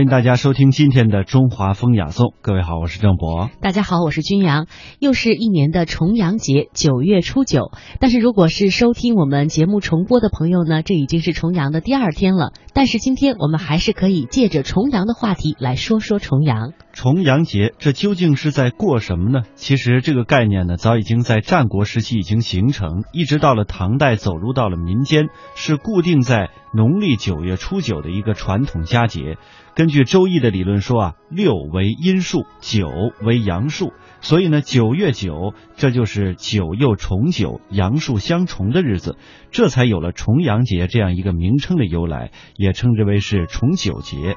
[0.00, 2.28] 欢迎大家收听今天的《中华风雅颂》。
[2.40, 3.50] 各位好，我是郑博。
[3.60, 4.66] 大家好，我是君阳。
[4.98, 7.70] 又是一年的重阳节，九月初九。
[7.98, 12.54] 但是如果是收听我们节目重播的朋友呢，这已经是重阳的第二天了。
[12.72, 16.72] 但是今天我们还是可以借着重阳的话题来说说重阳。
[16.94, 19.42] 重阳节，这究竟是在过什么呢？
[19.54, 29.36] 其实这个概念呢，早已经在战国时期已经形成，一直到了唐代走入到了民间，是固定在农历九月初九的一个传统佳节。
[29.74, 32.88] 根据《周易》的理论说啊，六为阴数，九
[33.22, 39.16] 为阳数，所以呢，九月九，这就是九又重九，阳数相重的日子，
[39.50, 44.36] 这才有了重阳节这样一个名称的由来，也称之为是重九节。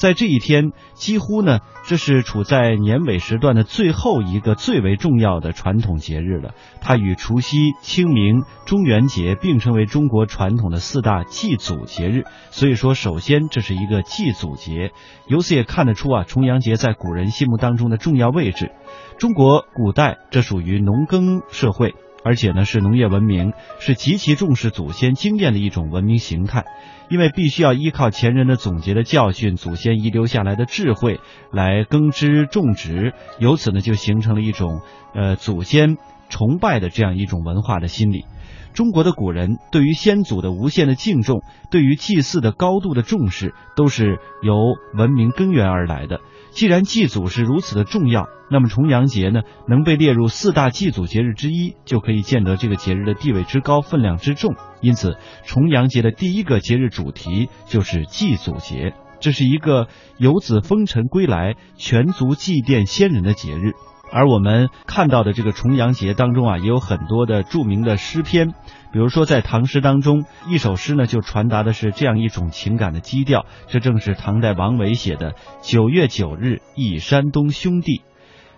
[0.00, 6.54] 在这一天，几乎呢，这是处在年尾时段的最后一个最为重要的传统节日了。
[6.80, 12.24] 它与除夕、清明、中元节并称为中国传统的四大祭祖节日。
[12.50, 14.92] 所以说，首先这是一个祭祖节，
[15.26, 18.72] 由此也看得出啊，重阳节在古人心目当中的重要位置。
[19.18, 21.94] 中国古代这属于农耕社会。
[22.24, 26.64] 而且呢，是农业文明，是极其重视祖先经验的一种文明形态，
[27.08, 31.20] 因为必须要依靠前人的总结的教训、祖先遗留下来的智慧
[31.52, 34.82] 来耕织种植，由此呢，就形成了一种
[35.14, 35.96] 呃祖先
[36.28, 38.24] 崇拜的这样一种文化的心理。
[38.72, 44.54] 中国的古人对于先祖的无限的敬重，对于祭祀的高度的重视，都是由
[44.96, 46.20] 文明根源而来的。
[46.52, 54.54] 既然祭祖是如此的重要，那么重阳节呢，能被列入四大祭祖节日之一，就可以见得这个节日的地位之高、分量之重。
[54.80, 63.72] 因此，重阳节的第一个节日主题就是祭祖节，这是一个游子风尘归来、全族祭奠先人的节日。
[64.12, 68.50] 而我们看到的这个重阳节当中啊，也有很多的著名的诗篇，
[68.92, 77.98] 比如说在唐诗当中，一首诗呢就传达的是这样一种情感的基调，这正是唐代王维写的《九月九日忆山东兄弟》，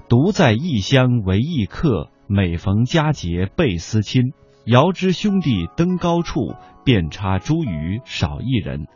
[0.09, 4.33] 独在异乡为异客，每逢佳节倍思亲。
[4.65, 8.87] 遥知兄弟登高处，遍插茱萸少一人。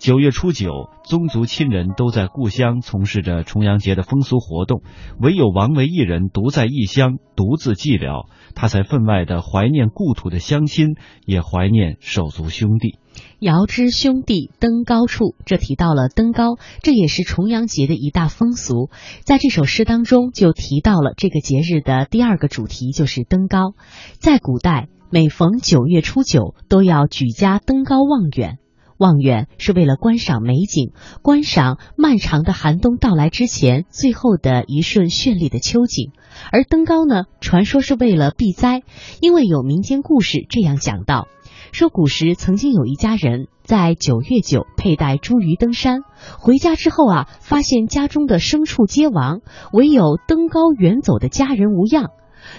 [0.00, 4.80] 九月初九，宗族亲人都在故乡从事着重阳节的风俗活动，
[5.20, 8.26] 唯有王维一人独在异乡，独自寂寥。
[8.54, 10.96] 他才分外的怀念故土的乡亲，
[11.26, 12.98] 也怀念手足兄弟。
[13.40, 18.88] 遥知兄弟登高处，这提到了登高，这也是重阳节的一大风俗。
[19.24, 23.74] 在这首诗当中，就提到了这个节日的第二个主题，就是登高。
[24.18, 28.59] 在古代，每逢九月初九，都要举家登高望远。
[29.00, 36.12] 望远是为了观赏美景，观赏漫长的寒冬到来之前最后的一瞬绚丽的秋景；
[36.52, 38.82] 而登高呢，传说是为了避灾，
[39.22, 41.28] 因为有民间故事这样讲到：
[41.72, 46.00] 说古时曾经有一家人在九月九佩戴茱萸登山，
[46.38, 49.40] 回家之后啊，发现家中的牲畜皆亡，
[49.72, 52.10] 唯有登高远走的家人无恙。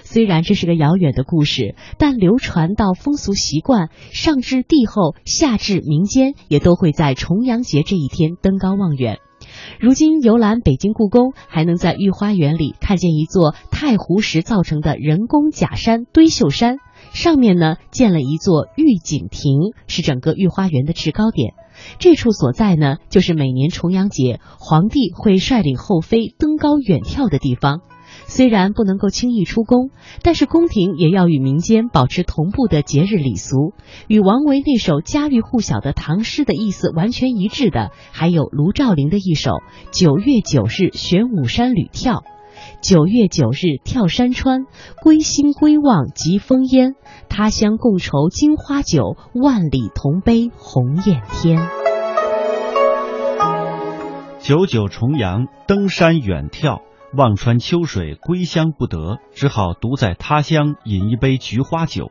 [0.04, 9.20] 虽然这是个遥远的故事，但流传到风俗习惯，上至帝后，下至民间，也都会在重阳节这一天登高望远。
[9.80, 16.78] 如今游览北京故宫，还能在御花园里看见一座太湖石造成的人工假山堆秀山，
[17.14, 21.54] 上面呢建了一座御景亭，是整个御花园的制高点。
[21.98, 27.82] 这处所在呢，就是每年重阳节皇帝会率领后妃登高远眺的地方。
[28.34, 29.90] 虽然不能够轻易出宫，
[30.24, 33.74] 但是宫廷也要与民间保持同步的节日礼俗。
[34.08, 39.52] 与王维那首家喻户晓的唐诗的意思完全一致的，还有卢照邻的一首
[39.92, 42.20] 《九月九日玄武山旅眺》：
[42.82, 44.62] 九月九日跳山川，
[45.04, 46.96] 归心归望即风烟。
[47.28, 51.62] 他乡共愁金花酒，万里同悲鸿雁天。
[54.40, 56.80] 九九重阳，登山远眺。
[57.14, 62.10] 望穿秋水归乡不得，只好独在他乡饮一杯菊花酒。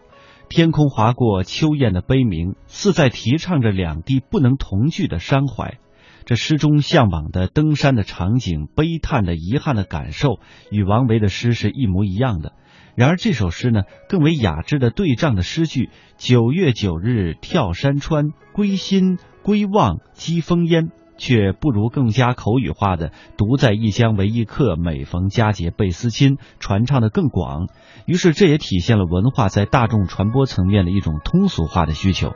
[0.51, 5.79] 天空划过秋雁的悲鸣，似在提倡着两地不能同聚的伤怀。
[6.27, 10.39] 这诗中向往的登山的场景，悲叹的遗憾的感受，
[10.71, 12.53] 与王维的诗是一模一样的。
[12.95, 15.89] 然而这首诗呢，更为雅致的对仗的诗句：
[16.19, 20.91] 九月九日跳山川，归心归望击风烟。
[21.21, 27.69] 却不如更加口语化的“独在异乡为异客，每逢佳节倍思亲”传唱的更广。
[28.07, 32.33] 于是，这也体现了文化在大众传播层面的一种通俗化的需求。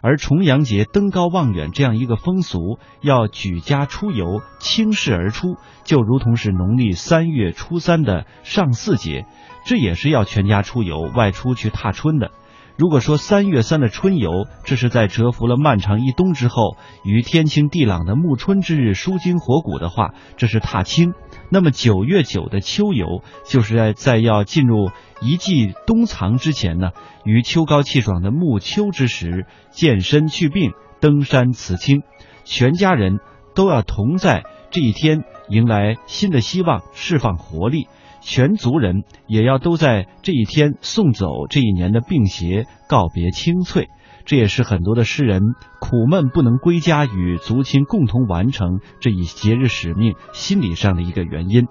[0.00, 9.26] 而重阳节登高望远这样一个风俗，要举家出游，倾世而出，就如同是农历三月初三的上巳节，
[9.66, 12.30] 这也是要全家出游外出去踏春的。
[12.76, 21.12] 如果说三月三的春游，这是在蛰伏了漫长一冬之后，于天清地朗的暮春之日舒筋活骨的话，这是踏青；
[21.50, 24.90] 那么九月九的秋游，就是在在要进入
[25.20, 26.90] 一季冬藏之前呢，
[27.24, 32.02] 于秋高气爽的暮秋之时，健身去病，登山辞青，
[32.42, 33.20] 全家人
[33.54, 34.42] 都要同在
[34.72, 37.86] 这一天迎来新的希望，释放活力。
[38.24, 43.88] 全族人也要都在这一天送走这一年的病邪，告别清脆。
[44.24, 45.42] 这也是很多的诗人
[45.80, 51.66] 苦闷不能归家，与族亲共同完成这一节日使命心理上的一个原因。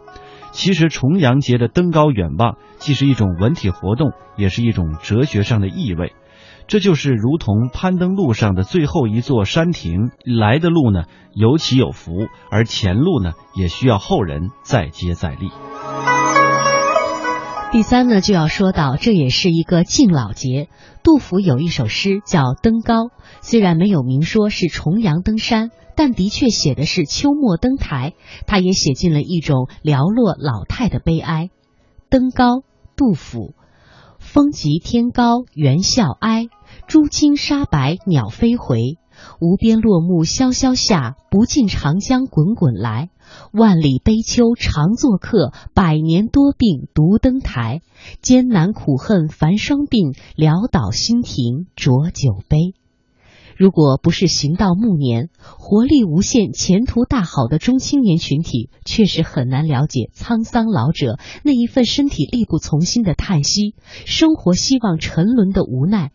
[0.51, 6.13] 其实重阳节的登高远望，既是一种文体活动，也是一种哲学上的意味。
[6.67, 15.49] 这就是如同攀登路上的最后一座山亭，来的路呢有起有伏，而前路呢也需要后人再接再厉。
[17.73, 20.69] 第三呢，就要说到，这也是一个敬老节。
[21.03, 23.05] 杜甫有一首诗叫《登高》，
[23.41, 28.13] 虽然没有明说是重阳登山，但的确写的是秋末登台。
[28.45, 31.49] 他也写尽了一种寥落老态的悲哀。
[32.11, 32.61] 登高，
[32.95, 33.55] 杜甫。
[34.19, 36.49] 风急天高猿啸哀，
[36.85, 38.99] 朱青沙白鸟飞回。
[39.41, 43.09] 无边落木萧萧下，不尽长江滚滚来。
[43.51, 47.81] 万里悲秋常作客，百年多病独登台。
[48.21, 52.73] 艰难苦恨繁霜鬓，潦倒新停浊酒杯。
[53.55, 63.75] 如果不是行到暮年，活力无限、前途大好的中青年群体，确实很难了解沧桑老者那一份身体力不从心的叹息，
[64.05, 66.11] 生活希望沉沦的无奈。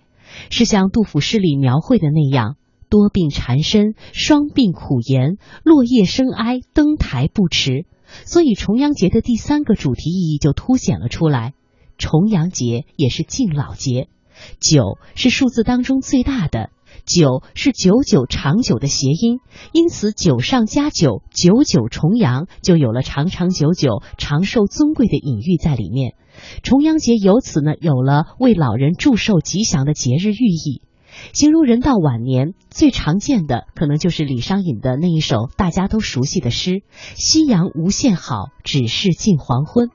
[0.50, 2.56] 是像杜甫诗里描绘的那样。
[2.88, 7.86] 多病缠身，双鬓苦颜，落叶生哀，登台不迟。
[8.24, 11.52] 所以重阳节的第三个主题意义就凸显了出来。
[11.98, 14.08] 重阳节也是敬老节，
[14.60, 16.70] 九是数字当中最大的，
[17.04, 19.40] 九是久久长久的谐音，
[19.72, 26.14] 因此九上加九，九九重阳就有了长长久久、长寿尊贵的隐喻在里面。
[26.62, 30.82] 重阳节由此呢有了为老人祝寿吉祥的节日寓意。
[31.32, 36.82] 形容人到晚年最常见的，可能就是李商隐的那一首大家都熟悉的诗
[37.16, 39.90] ：“夕阳无限好，只是近黄昏。”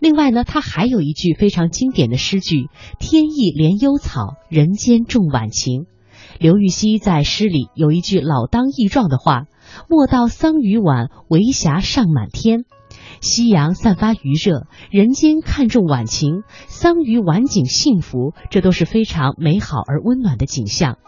[0.00, 2.68] 另外呢，他还有一句非常经典的诗句
[2.98, 5.86] ：“天意怜幽草，人间重晚晴。”
[6.40, 9.44] 刘禹锡在诗里有一句老当益壮的话
[9.90, 12.64] ：“莫道桑榆晚，为霞尚满天。”
[13.20, 20.98] 夕阳散发余热，人间看重晚晴，桑榆晚景幸福，这都是非常美好而温暖的景象。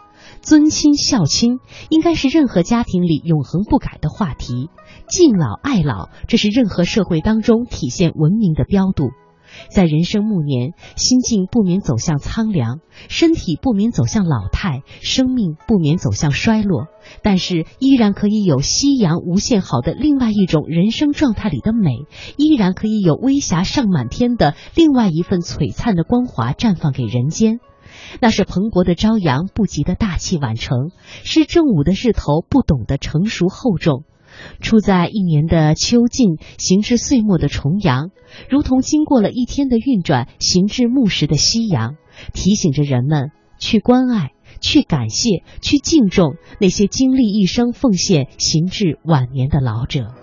[0.42, 4.68] 尊亲孝亲应该是任何家庭里永恒不改的话题，
[5.08, 9.10] 敬老爱老，这是任何社会当中体现文明的标度。
[9.68, 16.86] 在人生暮年，心境不免走向苍凉，身体不免走向老态，生命不免走向衰落。
[17.22, 21.90] 但是，依然可以有夕阳无限好的另外一种人生状态里的美，
[22.36, 27.58] 依然可以有微霞上满天的另外一份璀璨的光华绽放给人间。
[28.20, 30.90] 那是蓬勃的朝阳不及的大器晚成，
[31.24, 34.04] 是正午的日头不懂得成熟厚重。
[34.60, 38.10] 处在一年的秋尽，行至岁末的重阳，
[38.48, 41.96] 如同经过了一天的运转，行至暮时的夕阳，
[42.32, 50.14] 提醒着人们去关爱、去感谢、去敬重那些经历一生奉献、行至晚年的老者。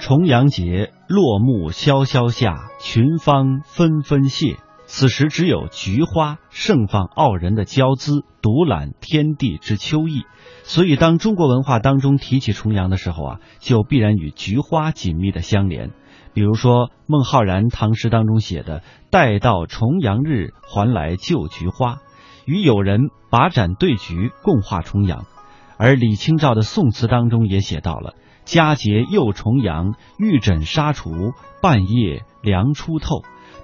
[0.00, 4.56] 重阳节，落木萧萧下，群芳纷纷谢。
[4.94, 10.24] 此时只有菊花盛放傲人的娇姿，独揽天地之秋意。
[10.64, 15.92] 所以，当中国文化当中提起重阳的时候啊，就必然与菊花紧密的相连。
[16.34, 22.00] 比如说，孟浩然唐诗当中写的“待到重阳日，还来就菊花”，
[22.44, 25.24] 与友人把盏对菊，共话重阳。
[25.78, 28.12] 而李清照的宋词当中也写到了
[28.44, 31.32] “佳节又重阳，玉枕纱厨，
[31.62, 33.22] 半夜凉初透。”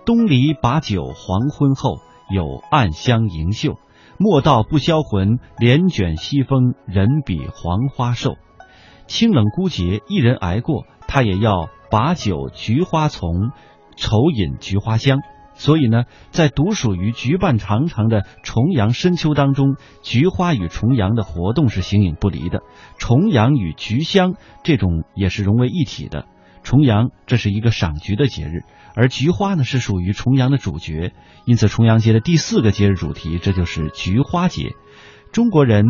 [0.08, 1.98] 东篱把酒黄昏后，
[2.30, 3.74] 有暗香盈袖。
[4.16, 8.38] 莫道不销魂，帘卷西风，人比黄花瘦。
[9.06, 13.50] 清冷孤绝，一人挨过，他也要把酒菊花丛，
[13.96, 15.18] 愁饮菊花香。
[15.52, 22.62] 所以呢，在独属于菊瓣长长的重阳深秋当中，菊花与重阳的活动是形影不离的。
[22.96, 26.24] 重阳与菊香这种也是融为一体的。
[26.62, 28.64] 重阳这是一个赏菊的节日。
[28.94, 31.12] 而菊花呢是属于重阳的主角，
[31.44, 34.74] 因此重阳节的第四个节日主题，这就是菊花节。
[35.32, 35.84] 中国人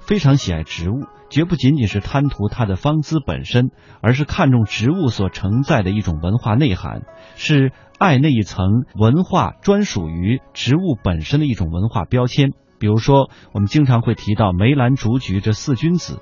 [0.00, 3.70] 非常喜爱植物，绝不仅仅是贪图它的芳姿本身，
[4.00, 7.02] 而是看重植物所承载的一种文化内涵，
[7.36, 12.52] 是爱那一层文化专属于植物本身的一种文化标签。
[12.78, 16.20] 比如说，我们经常会提到梅兰竹菊这四君子。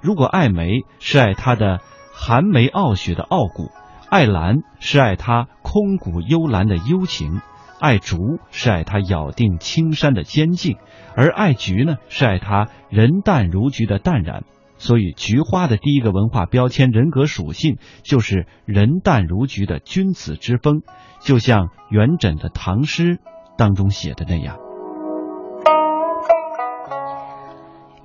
[0.00, 1.80] 如果爱梅，是爱它的
[2.12, 3.72] 寒梅傲雪的傲骨；
[4.14, 7.40] 爱兰，是爱它空谷幽兰的幽情；
[7.80, 10.76] 爱竹，是爱它咬定青山的坚劲；
[11.16, 14.44] 而爱菊呢，是爱它人淡如菊的淡然。
[14.78, 20.82] 所以，菊花的第一个文化标签、人格属性就是人淡如菊的君子之风，
[21.18, 23.18] 就像元稹的唐诗
[23.58, 24.58] 当中写的那样。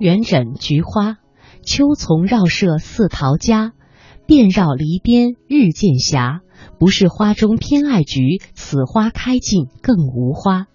[0.00, 1.18] 元稹菊花，
[1.62, 3.74] 秋丛绕舍似陶家，
[4.30, 6.16] 遍绕篱边日渐斜。
[6.78, 10.68] 不是花中偏爱菊，此花开尽更无花。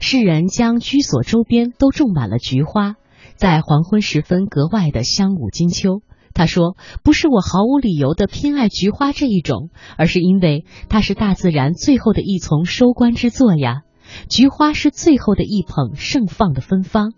[0.00, 2.94] 世人将居所周边都种满了菊花，
[3.36, 6.00] 在黄昏时分格外的香舞金秋。
[6.32, 9.68] 他说：“不是我毫无理由的偏爱菊花这一种，
[9.98, 13.82] 而是因为它是大自然最后的一丛收官之作呀。
[14.30, 17.12] 菊花是最后的一捧盛放的芬芳。”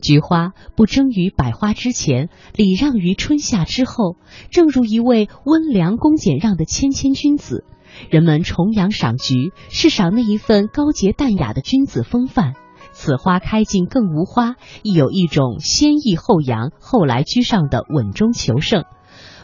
[0.00, 4.16] 菊花不争于百花之前，礼让于春夏之后。
[4.50, 7.64] 正如一位温良恭俭让的谦谦君子，
[8.10, 12.54] 人们重阳赏菊，是赏那一份高洁淡雅的君子风范。
[12.92, 18.84] 此花开尽更无花，亦有一种先抑后扬、后来居上的稳中求胜。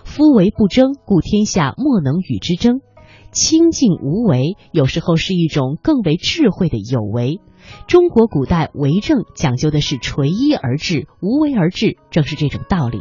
[0.05, 2.81] 夫唯不争，故天下莫能与之争。
[3.31, 7.41] 清静无为，有时候是一种更为智慧的有为。
[7.87, 13.01] 中国古代为政讲究的是垂衣而治，无为而治，正是这种道理。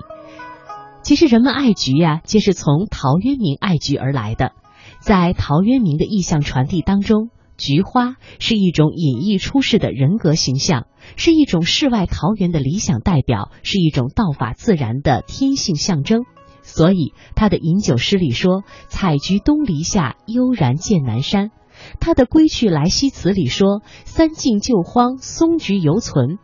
[1.02, 4.52] 其实人们爱菊呀，皆是从陶渊明爱菊而来的。
[5.00, 16.24] 在陶渊明的意象传递当中，菊花是一种隐逸出世的人格形象，是一种世外桃源的理想代表，是一种道法自然的天性象征。
[16.62, 21.52] 所以他的饮酒诗里说：“采菊东篱下，悠然见南山。”
[22.00, 26.38] 他的《归去来兮辞》里说：“三径旧荒，松菊犹存。”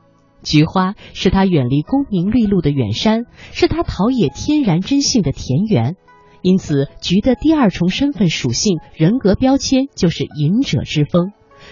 [0.44, 3.24] 菊花是他远离功名利禄的远山，
[3.54, 5.96] 是他陶冶天然真性的田园。
[6.42, 11.32] 因此，菊的第二重身份属性、人格标签就是隐者之风。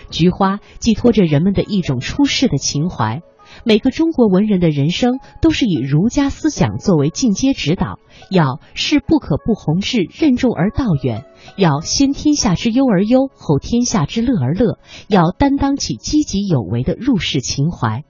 [0.09, 3.21] 菊花寄托着人们的一种出世的情怀。
[3.63, 11.21] 每个中国文人的人生都是以儒家思想作为进阶指导，要事不可不宏志，任重而道远；
[11.57, 14.77] 要先天下之忧而忧，后天下之乐而乐；
[15.07, 18.03] 要担当起积极有为的入世情怀。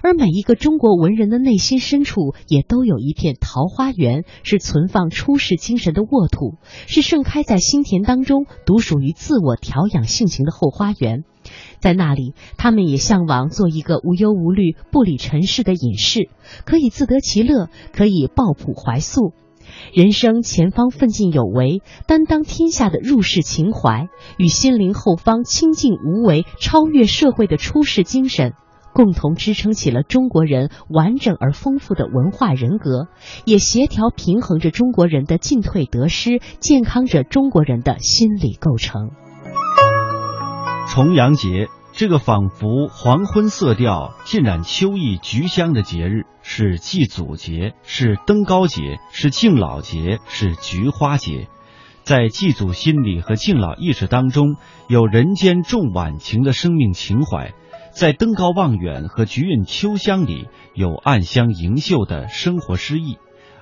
[0.00, 6.54] 而每一个中国文人的内心深处，也都有一片桃花源，是存放出世精神的沃土，
[6.86, 11.24] 是盛开在心田当中，独属于自我调养性情的后花园。
[11.78, 16.28] 在那里，他们也向往做一个无忧无虑、不理尘世的隐士，
[16.64, 19.32] 可以自得其乐，可以抱朴怀素。
[19.94, 28.52] 人生前方奋进有为，担当天下的入世情怀，与心灵后方清净无为、超越社会的出世精神。
[28.94, 33.08] 共同支撑起了中国人完整而丰富的文化人格，
[33.46, 39.08] 也协调平衡着中国人的进退得失，健康着中国人的心理构成。
[40.88, 51.48] 重阳节这个仿佛黄昏色调浸染秋意菊香的节日，是祭祖节，是登高节，是敬老节，是菊花节。
[52.02, 54.56] 在祭祖心理和敬老意识当中，
[54.88, 57.52] 有人间重晚晴的生命情怀。
[57.92, 63.16] 在登高望远和菊韵秋香里，有暗香盈袖的生活诗意；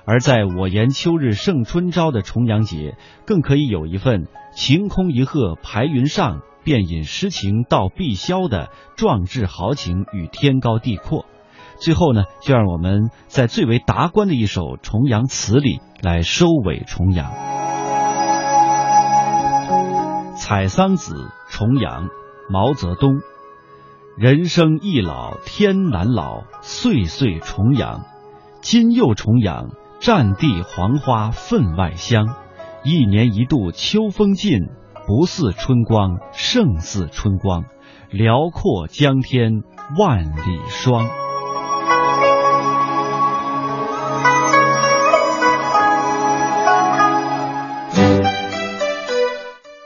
[0.05, 11.25] 而在我言秋日胜春朝的重阳节，更可以有一份晴空一鹤排云上，便引诗情到碧霄的壮志豪情与天高地阔。
[11.79, 17.31] 最后呢，就让我们在最为达观的一首重阳词里来收尾重阳。
[20.35, 21.15] 《采桑子·
[21.49, 22.07] 重阳》
[22.49, 23.21] 毛泽东。
[24.17, 28.03] 人生易老天难老，岁岁重阳。
[28.59, 32.35] 今又重阳，战地黄花分外香。
[32.83, 34.69] 一年一度秋风劲，
[35.13, 37.65] 不似春光胜似春光。
[38.11, 39.61] 辽阔江天
[39.99, 41.05] 万里霜。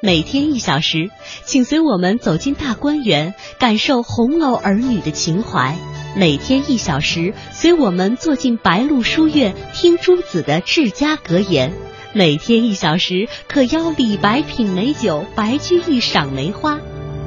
[0.03, 1.09] 每天一小时，
[1.43, 5.75] 请随我们走进大观园，感受红楼儿女的情怀。
[6.15, 11.73] 每天一小时，随我们坐进白鹿书院，听朱子的治家格言。
[12.17, 16.79] 每天一小时，可邀李白品美酒，白居易赏梅花。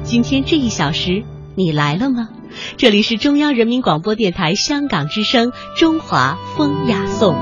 [0.03, 2.29] 今天这一小时，你来了吗？
[2.75, 7.35] 这里是中央人民广播电台香港之声《中华风雅颂》。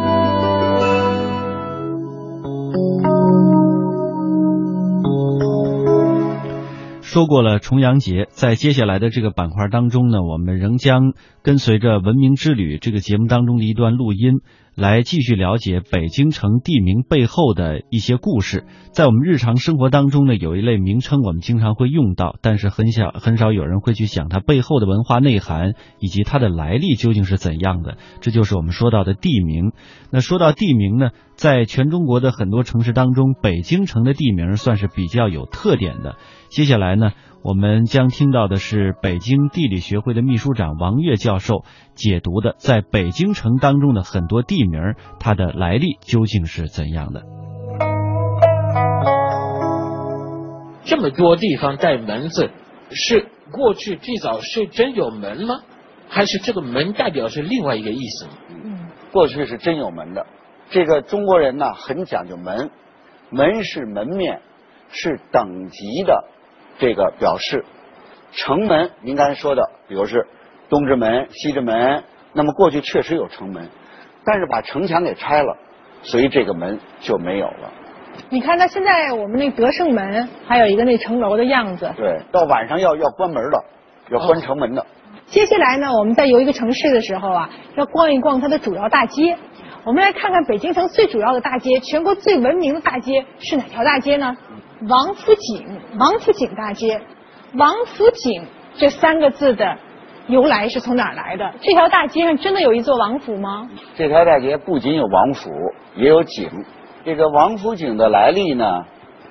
[7.17, 14.41] 说过了重阳节，在接下来的这个板块当中呢，我们仍将跟随着《文明之旅》这个节目当中的一段录音，
[14.75, 18.65] 来继续了解北京城地名背后的一些故事。
[18.91, 27.97] 在我们日常生活当中呢，有一类名称我们经常会用到，但是很少很少有人会去想它背后的文化内涵以及它的来历究竟是怎样的。
[28.21, 29.71] 这就是我们说到的地名。
[30.12, 36.17] 那说到地名呢，在全中国的很多城市当中，北京城的地名算是比较有特点的。
[36.49, 37.11] 接下来呢，
[37.43, 41.63] 我们将听到的是北京地理学会的秘书长王悦教授
[41.93, 47.21] 解读的，在北京城当中的很多地名，它的来历究竟是怎样的？
[50.83, 52.49] 这么多地方带门字，
[52.91, 55.59] 是过去最早是真有门吗？
[56.09, 58.27] 还是这个门代表是另外一个意思？
[58.49, 60.25] 嗯，过去是真有门的。
[60.69, 62.71] 这个中国人呢，很讲究门，
[63.29, 64.41] 门是门面，
[64.89, 66.23] 是等级的。
[66.79, 67.65] 这个表示
[68.31, 70.27] 城门，您刚才说的，比如是
[70.69, 72.03] 东直门、西直门，
[72.34, 73.69] 那么过去确实有城门，
[74.25, 75.57] 但是把城墙给拆了，
[76.03, 77.72] 所以这个门就没有了。
[78.29, 81.91] 你看，那现在我们那德胜门还有一个那城楼的样子。
[81.96, 83.63] 对，到晚上要要关门的，
[84.10, 84.86] 要关城门的。
[85.27, 89.38] 接下来呢，我们在游一个城市的时候啊，要逛一逛它的主要大街。
[89.84, 94.36] 我们来看看北京城最主要的大街，全国最文明的大街是哪条大街呢？
[94.81, 95.65] 王府井，
[95.98, 97.01] 王府井大街，
[97.55, 99.77] 王府井这三个字的
[100.27, 101.51] 由来是从哪儿来的？
[101.62, 103.67] 这条大街上真的有一座王府吗？
[103.96, 105.50] 这条大街不仅有王府，
[105.96, 106.48] 也有井。
[107.03, 108.86] 这个王府井的来历呢，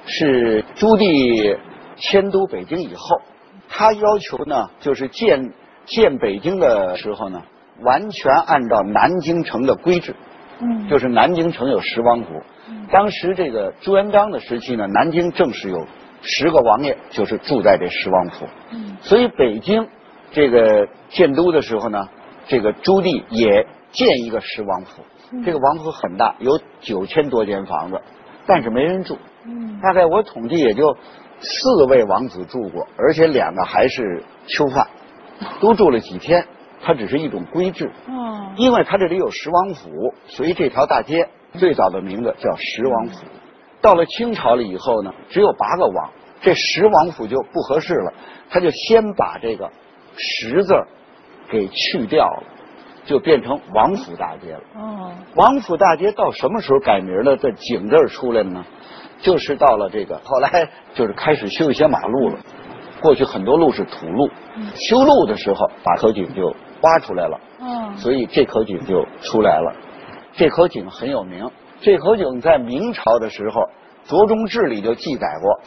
[0.07, 1.59] 是朱棣
[1.95, 3.21] 迁都北京以后，
[3.69, 5.53] 他要求呢，就是建
[5.85, 7.43] 建北京的时候呢，
[7.83, 10.17] 完全按照南京城的规制，
[10.61, 12.43] 嗯，就是南京城有十王府。
[12.91, 15.87] 当时这个朱元璋的时期呢，南京正是有
[16.23, 18.47] 十个王爷，就是住在这十王府。
[18.73, 19.89] 嗯，所以北京
[20.33, 22.09] 这个建都的时候呢，
[22.49, 25.03] 这个朱棣也建一个十王府。
[25.45, 28.01] 这个王府很大，有九千多间房子，
[28.47, 29.19] 但是没人住。
[29.45, 30.97] 嗯，大概我统计也就
[31.41, 34.87] 四位王子住过，而且两个还是囚犯，
[35.61, 36.47] 都住了几天。
[36.87, 37.91] 它只是一种规制。
[38.07, 41.29] 哦，因为它这里有十王府，所以这条大街。
[41.59, 43.25] 最早的名字叫十王府，
[43.81, 46.11] 到了清朝了以后呢，只有八个王，
[46.43, 48.13] 这十王府就不合适了，
[48.51, 49.71] 他就先把这个
[50.19, 50.75] 十字
[51.49, 52.43] 给去掉了，
[53.07, 54.61] 就变成王府大街了。
[54.75, 57.39] 哦，王府大街到什么时候改名了？
[57.39, 58.63] 这井字出来呢？
[59.23, 62.37] 就是到了这个后来，就是开始修一些马路了。
[63.01, 64.29] 过去很多路是土路，
[64.75, 66.55] 修路的时候把头井就
[66.87, 67.41] 挖出来了。
[67.61, 69.75] 嗯，所以这口井就出来了。
[70.35, 71.51] 这口井很有名。
[71.81, 73.63] 这口井在明朝的时候，
[74.05, 75.61] 《左中志》里就记载过，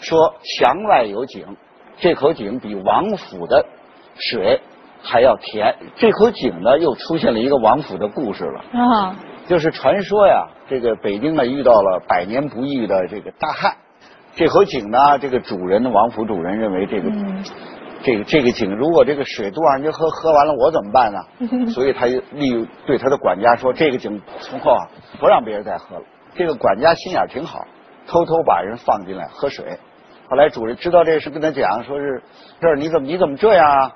[0.00, 1.56] 说墙外有井，
[1.98, 3.66] 这口井比王府的
[4.14, 4.60] 水
[5.02, 5.74] 还要甜。
[5.96, 8.60] 这口井呢，又出现了一个王府的故事了。
[8.72, 9.16] 啊，
[9.48, 13.76] 就是传说呀，这个北京呢遇到了百年不遇的这个大旱，
[14.34, 17.10] 这口井呢，这个主人的王府主人认为这个。
[18.02, 21.18] 这个这个井，如果这个水都让人家喝喝完了，我怎么办呢？
[21.70, 26.02] 所以他立对他的管家说：“这个井从后啊，不让别人再喝了。”
[26.34, 27.66] 这个管家心眼挺好，
[28.06, 29.78] 偷偷把人放进来喝水。
[30.28, 32.22] 后来主人知道这事，跟他讲，说是
[32.60, 33.92] 这儿你怎么你怎么这样啊？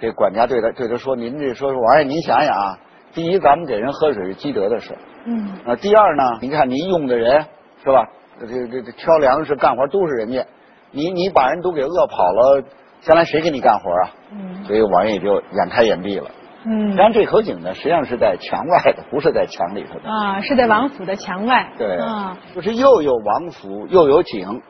[0.00, 2.78] 这管家对他对他说：“您这说是王爷，您想想啊，
[3.12, 5.50] 第一，咱们给人喝水是积德的事嗯。
[5.66, 7.44] 啊，第二呢，您看您用的人
[7.82, 8.08] 是吧？
[8.40, 10.46] 这这这挑粮食干活都是人家，
[10.92, 12.64] 你你把人都给饿跑了。”
[13.04, 14.10] 将来谁给你干活啊？
[14.32, 16.30] 嗯，所以王爷就眼开眼闭了。
[16.66, 20.08] 嗯，然这口井呢，实际上是在墙外的，不是在墙里头的。
[20.10, 21.68] 啊，是在王府的墙外。
[21.76, 24.62] 对，啊，就是又有王府又有井，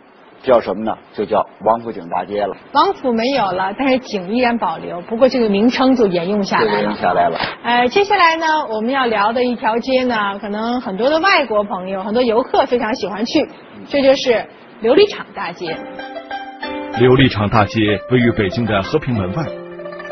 [0.42, 0.98] 叫什么呢？
[1.12, 2.56] 就叫王府井大街了。
[2.72, 6.72] 王府没有了，但是井依然保留，不过这个名称就沿用下来了。
[6.72, 7.38] 沿用下来了。
[7.62, 13.48] 呃，接下来呢，我们要聊的一条街呢，可能很多的外国朋友、很多游客非常喜欢去，
[13.88, 14.44] 这就是
[14.82, 15.76] 琉璃厂大街。
[16.94, 19.44] 琉璃厂大街位于北京的和平门外。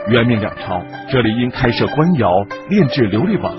[0.08, 2.28] 元明两朝，这里因开设官窑
[2.68, 3.54] 炼制琉璃瓦，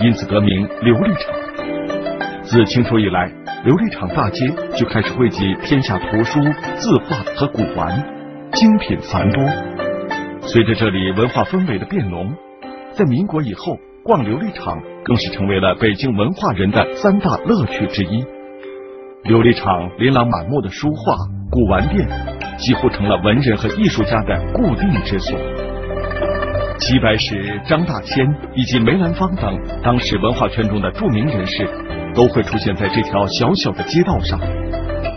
[0.00, 2.42] 因此得名琉璃厂。
[2.42, 3.30] 自清初以来，
[3.64, 4.40] 琉璃厂大街
[4.76, 6.40] 就开始汇集天下图书、
[6.74, 7.94] 字画和古玩，
[8.50, 9.44] 精品繁多。
[10.40, 12.34] 随着这里文化氛围的变浓，
[12.90, 18.24] 在民国以后，逛琉璃厂更是成为了北京文化人的三大乐趣之一。
[19.30, 21.14] 琉璃厂琳琅满目的书画、
[21.52, 22.33] 古玩店。
[22.58, 25.38] 几乎成了文人和艺术家的固定之所。
[26.78, 31.68] 齐白石、张大千以及梅兰芳等当时文化圈中的著名人士，
[32.14, 34.38] 都会出现在这条小小的街道上，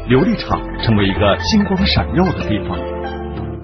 [0.07, 2.77] 琉璃厂成为一个星光闪耀的地方。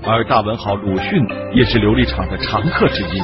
[0.06, 3.22] 而大文豪鲁迅也是琉璃厂的常客之一。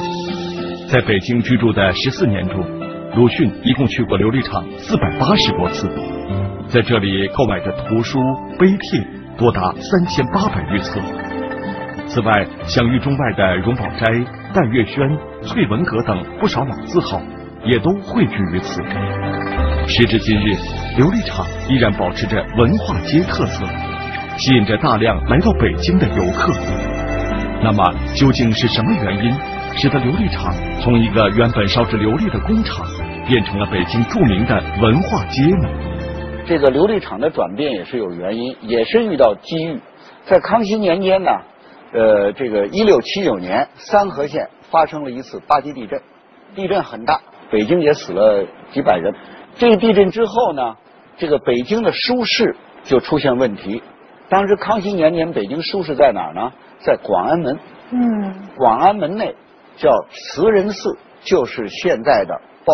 [0.88, 2.64] 在北京居住的十四年中，
[3.16, 5.90] 鲁迅一共去过琉璃厂四百八十多次，
[6.68, 8.18] 在这里购买的图书、
[8.58, 9.04] 碑帖
[9.36, 11.00] 多达三千八百余册。
[12.06, 14.06] 此外，享誉中外的荣宝斋、
[14.52, 15.08] 戴月轩、
[15.42, 17.20] 翠文阁等不少老字号
[17.64, 18.82] 也都汇聚于此。
[19.86, 20.54] 时至今日，
[20.98, 23.64] 琉璃厂依然保持着文化街特色，
[24.36, 26.52] 吸引着大量来到北京的游客。
[27.62, 29.32] 那么，究竟是什么原因
[29.76, 32.84] 使得琉璃厂从一个原本烧制琉璃的工厂，
[33.28, 35.68] 变成了北京著名的文化街呢？
[36.46, 39.80] 这个琉璃厂的转变也是有原因，也是遇到机遇。
[40.26, 41.30] 在康熙年间呢。
[41.92, 46.00] 呃，这个一六七九年，三河县发生了一次八级地震，
[46.54, 49.12] 地震很大，北京也死了几百人。
[49.56, 50.76] 这个地震之后呢，
[51.16, 53.82] 这个北京的书市就出现问题。
[54.28, 56.52] 当时康熙年间，北京书市在哪儿呢？
[56.78, 57.58] 在广安门。
[57.90, 58.48] 嗯。
[58.56, 59.34] 广安门内
[59.76, 62.72] 叫慈仁寺，就是现在的报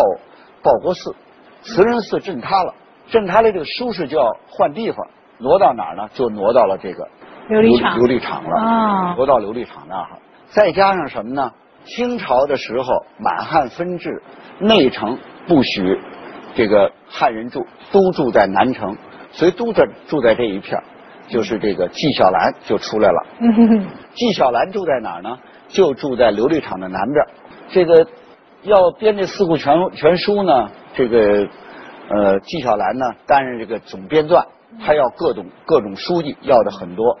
[0.61, 1.15] 报国寺。
[1.63, 2.75] 慈仁寺震塌了，
[3.09, 6.09] 震塌了，这个舒适就要换地方，挪到哪儿呢？
[6.13, 7.07] 就挪到了这个。
[7.49, 9.13] 琉璃厂，琉璃厂了啊！
[9.15, 10.07] 挪到琉璃厂那儿，
[10.47, 11.51] 再加上什么呢？
[11.85, 14.21] 清朝的时候，满汉分治，
[14.59, 15.17] 内城
[15.47, 16.01] 不许
[16.55, 18.97] 这个汉人住，都住在南城，
[19.31, 20.83] 所以都在住在这一片
[21.29, 23.25] 就是这个纪晓岚就出来了。
[24.13, 25.39] 纪晓岚住在哪儿呢？
[25.69, 27.25] 就住在琉璃厂的南边。
[27.69, 28.05] 这个
[28.63, 31.47] 要编这四库全全书呢，这个
[32.09, 34.45] 呃纪晓岚呢担任这个总编撰。
[34.85, 37.17] 他要各种各种书记，要的很多，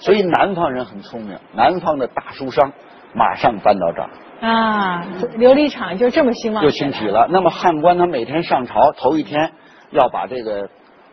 [0.00, 2.72] 所以南方人很聪明，南方的大书商
[3.14, 4.10] 马上搬到这儿
[4.46, 5.06] 啊，
[5.38, 7.26] 琉璃厂就这么兴旺，就兴起了。
[7.30, 9.52] 那么汉官他每天上朝头一天
[9.90, 10.68] 要把这个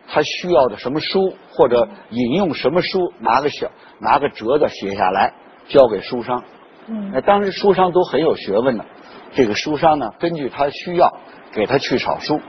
[0.08, 5.32] 他需要的什么书或者引用什么书拿个小拿个折子写下来
[5.68, 6.44] 交给书商。
[6.86, 8.84] 嗯，那当时书商都很有学问的，
[9.32, 11.16] 这个书商呢根据他需要
[11.52, 12.42] 给他去草书。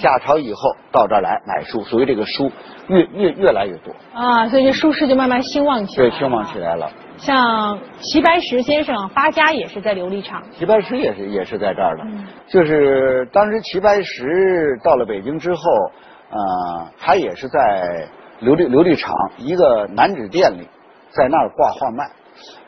[0.00, 2.50] 下朝以后到这儿来买书，所以这个书
[2.88, 6.90] 越越越来越多啊，所以这书市就慢慢兴旺起来，对，兴旺起来了。
[7.18, 12.04] 像齐白石先生发家也是在琉璃厂，齐白石也是也是在这儿的，
[12.46, 15.60] 就是当时齐白石到了北京之后，
[16.30, 18.08] 呃，他也是在
[18.40, 20.68] 琉璃琉璃厂一个南纸店里，
[21.10, 22.10] 在那儿挂画卖。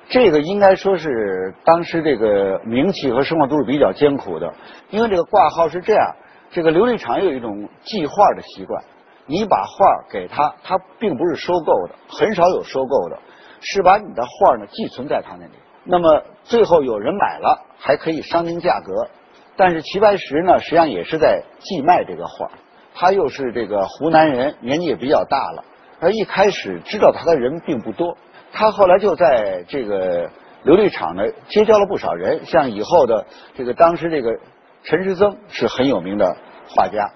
[0.08, 4.52] 这个应该说是当时这个名气和生活都是比较艰苦的，
[4.90, 6.16] 因为这个挂号是这样。
[6.52, 8.82] 这个琉璃厂有一种寄画的习惯，
[9.26, 13.18] 你把画给他，他并不是收购的，很少有收购的，
[13.60, 15.52] 是把你的画呢寄存在他那里。
[15.84, 19.08] 那么最后有人买了，还可以商定价格。
[19.56, 22.50] 但是齐白石呢，实际上也是在寄卖这个画。
[22.94, 25.64] 他又是这个湖南人，年纪也比较大了。
[26.00, 28.16] 而一开始知道他的人并不多。
[28.52, 30.28] 他后来就在这个
[30.64, 34.36] 琉璃厂呢结交了不少人，像以后的这个当时这个。
[34.82, 36.36] 陈师曾是很有名的
[36.68, 37.12] 画家，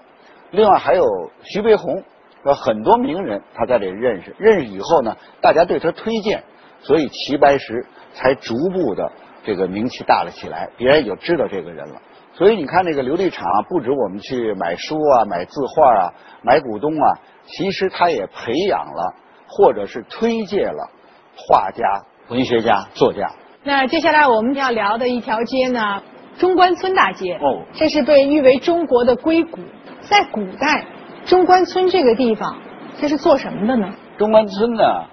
[0.51, 1.03] 另外还有
[1.43, 2.03] 徐悲鸿，
[2.43, 4.35] 和很多名人他在这里认识。
[4.37, 6.43] 认识以后呢，大家对他推荐，
[6.81, 9.11] 所以齐白石才逐步的
[9.43, 12.01] 这个名气大了起来，别人也就知道这个人了。
[12.33, 19.15] 所以你看那个琉璃厂啊，不止我们去买书啊、买字画啊、买古董啊，其实他也培养了
[19.47, 20.89] 或者是推介了
[21.37, 21.83] 画家、
[22.27, 23.31] 文学家、作家。
[23.63, 26.03] 那接下来我们要聊的一条街呢？
[26.37, 29.59] 中关村大街，哦，这是被誉为中国的硅谷。
[30.01, 30.85] 在古代，
[31.25, 32.57] 中关村这个地方，
[32.99, 33.89] 它是做什么的呢？
[34.17, 35.05] 中关村呢，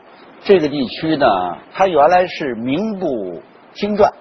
[0.43, 1.27] 这个地区呢，
[1.73, 3.41] 它原来是名不
[3.73, 4.13] 经传，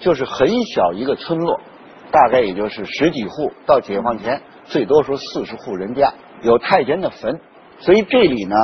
[0.00, 1.60] 就是很小一个村落，
[2.10, 3.52] 大概也就是十几户。
[3.64, 7.40] 到解放前，最多说四十户人家，有太监的坟，
[7.78, 8.56] 所以这里呢，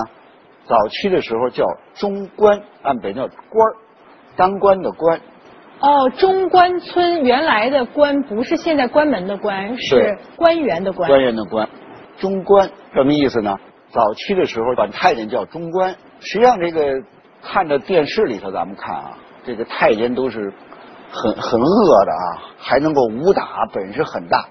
[0.67, 3.77] 早期的时候叫中关，按北叫官儿，
[4.37, 5.21] 当官的官。
[5.79, 11.09] 哦，中关村原来的关不是现在关门的关，是官员的官。
[11.09, 11.69] 官员的官，
[12.19, 13.59] 中官什么意思呢？
[13.91, 15.95] 早期的时候管太监叫中官。
[16.21, 17.03] 实际上，这个
[17.43, 20.51] 看着电视里头，咱们看啊，这个太监都是
[21.13, 24.47] 很很恶的啊，还能够武打，本事很大。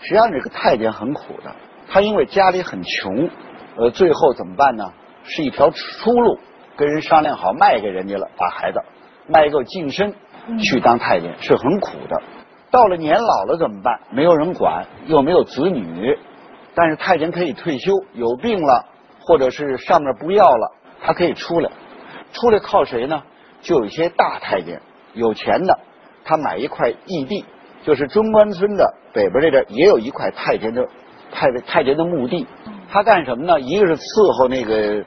[0.00, 1.54] 实际上，这个太监很苦的，
[1.88, 3.28] 他因为家里很穷，
[3.76, 4.90] 呃，最后怎么办呢？
[5.24, 6.38] 是一条出路，
[6.76, 8.80] 跟人商量好卖给人家了，把孩子
[9.28, 10.14] 卖个净身。
[10.58, 12.22] 去当太监是很苦的，
[12.70, 14.00] 到了年老了怎么办？
[14.10, 16.18] 没有人管，又没有子女，
[16.74, 18.86] 但是太监可以退休，有病了
[19.20, 21.70] 或者是上面不要了，他可以出来。
[22.32, 23.22] 出来靠谁呢？
[23.60, 24.80] 就有一些大太监，
[25.12, 25.78] 有钱的，
[26.24, 27.44] 他买一块义地，
[27.84, 30.88] 就是中关村的北边这边也有一块太监的
[31.30, 32.46] 太太监的墓地。
[32.90, 33.60] 他干什么呢？
[33.60, 35.04] 一个是伺候那个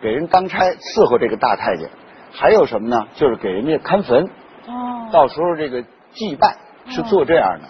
[0.00, 1.90] 给人当差伺候这个大太监，
[2.32, 3.06] 还有什么呢？
[3.14, 4.30] 就是给人家看坟。
[4.68, 6.56] 哦，到时候这个祭拜
[6.88, 7.68] 是做这样的。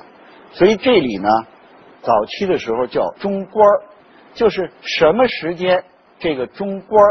[0.53, 1.29] 所以这里呢，
[2.03, 3.67] 早期的时候叫中官
[4.35, 5.85] 就是什么时间
[6.19, 7.03] 这个中官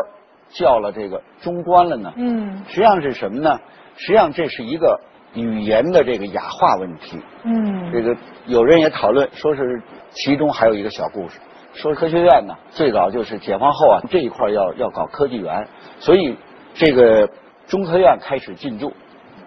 [0.50, 2.12] 叫了这个中官了呢？
[2.16, 3.60] 嗯实际上是什么呢？
[3.96, 5.00] 实际上这是一个
[5.34, 7.20] 语言的这个雅化问题。
[7.44, 11.40] 嗯，这个有人也讨论，说是其中还有一个小故事，
[11.74, 15.68] 说科学院呢最早就是解放后啊这一块要要搞科技园，
[16.00, 16.38] 所以
[16.74, 17.30] 这个
[17.68, 18.94] 中科院开始进驻。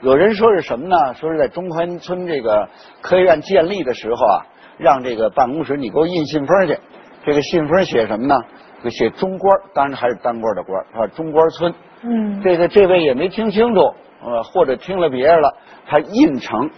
[0.03, 1.15] 有人说是什么呢？
[1.15, 2.69] 说是在中关村这个
[3.03, 4.47] 科学院建立的时候啊，
[4.79, 6.79] 让这个办公室你给我印信封去，
[7.25, 8.35] 这个信封写什么呢？
[8.83, 11.07] 就写中官，当然还是当官的官，是吧？
[11.09, 11.75] 中关村。
[12.03, 13.81] 嗯，这个这位也没听清楚，
[14.25, 15.55] 呃，或者听了别人了，
[15.87, 16.71] 他印成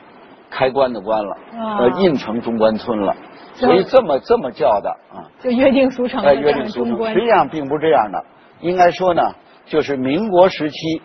[0.51, 3.15] 开关的关了，啊呃，印成中关村了，
[3.55, 7.07] 所以这么这么叫的啊，就约定俗成呃，约定俗成。
[7.15, 8.25] 实际上并不是这样的，
[8.63, 9.23] 应该说呢，
[9.65, 11.03] 就是民国时期，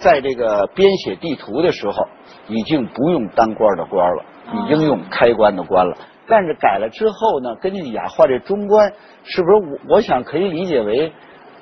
[0.00, 2.08] 在这个编写地图的时候，
[2.48, 5.96] 已经不用当官的官了，哦已经用开关的关了。
[6.26, 8.92] 但是改了之后呢，根据雅化这中关，
[9.24, 11.12] 是不是我我想可以理解为，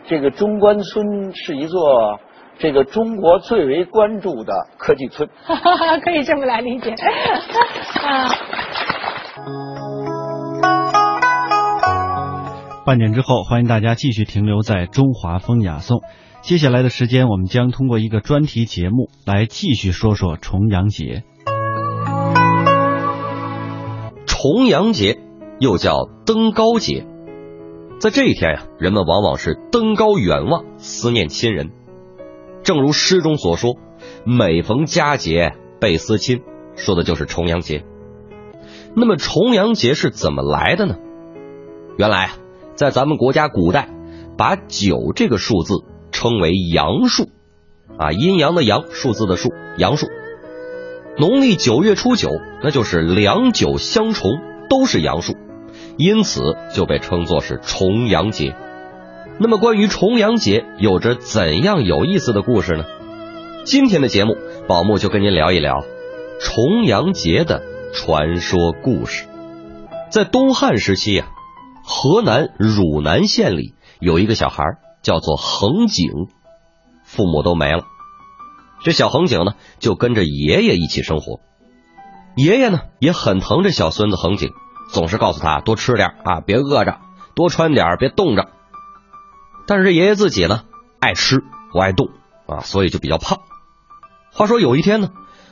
[0.07, 2.21] 这个中关村是一座
[2.59, 5.29] 这个中国最为关注的科技村。
[6.05, 6.93] 可以这么来理解。
[8.05, 8.29] 啊，
[12.87, 16.01] 半点之后，欢迎大家继续停留在中华风雅颂。
[16.49, 21.23] 接下来的时间，我们将通过一个专题节目来继续说说重阳节。
[24.25, 25.21] 重阳节
[25.61, 27.07] 又叫登高节，
[28.01, 31.71] 在这一天呀、人们往往是登高远望，思念亲人。
[32.63, 33.77] 正如诗中所说
[34.25, 36.41] ：“每逢佳节倍思亲”，
[36.77, 37.85] 说的就是重阳节。
[38.97, 40.97] 那么重阳节是怎么来的呢？
[41.99, 42.33] 原来啊，
[42.75, 43.91] 在咱们国家古代，
[44.39, 45.85] 把九这个数字
[46.19, 47.29] 称为阳数，
[47.97, 50.09] 啊，阴阳的阳，数字的数，阳数。
[51.17, 54.33] 农历九月初九，那就是两九相重，
[54.69, 55.37] 都是阳数，
[55.97, 56.41] 因此
[56.75, 58.57] 就被称作是重阳节。
[59.39, 62.85] 那么关于重阳节有着怎样有意思的故事呢？
[63.65, 65.85] 今天的节目，宝木就跟您聊一聊
[66.41, 67.63] 重阳节的
[67.95, 69.27] 传说故事。
[70.11, 71.29] 在东汉时期呀、
[71.85, 74.65] 河南汝南县里有一个小孩
[75.09, 76.29] 叫做恒景，
[77.03, 77.85] 父母都没了。
[78.83, 81.41] 这小恒景呢，就跟着爷爷一起生活。
[82.37, 84.51] 爷爷呢也很疼这小孙子恒景，
[84.91, 86.99] 总是告诉他多吃点啊，别饿着；
[87.35, 88.51] 多穿点，别冻着。
[89.67, 90.65] 但是这爷爷自己呢，
[91.01, 91.43] 爱吃
[91.73, 92.11] 不爱动
[92.47, 93.39] 啊，所以就比较胖。
[94.31, 95.09] 话说有一天呢，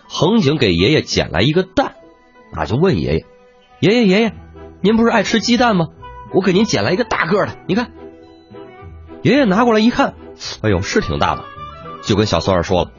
[0.06, 1.94] 恒景给爷爷捡来一个蛋，
[2.52, 3.26] 啊，就问爷爷
[3.80, 4.34] ：“爷爷爷爷，
[4.82, 5.86] 您不是爱吃鸡蛋吗？
[6.34, 7.90] 我给您捡来一个大个的，你看。”
[9.22, 10.14] 爷爷拿过来一看，
[10.62, 11.44] 哎呦，是挺大的，
[12.02, 12.90] 就跟小孙儿说了。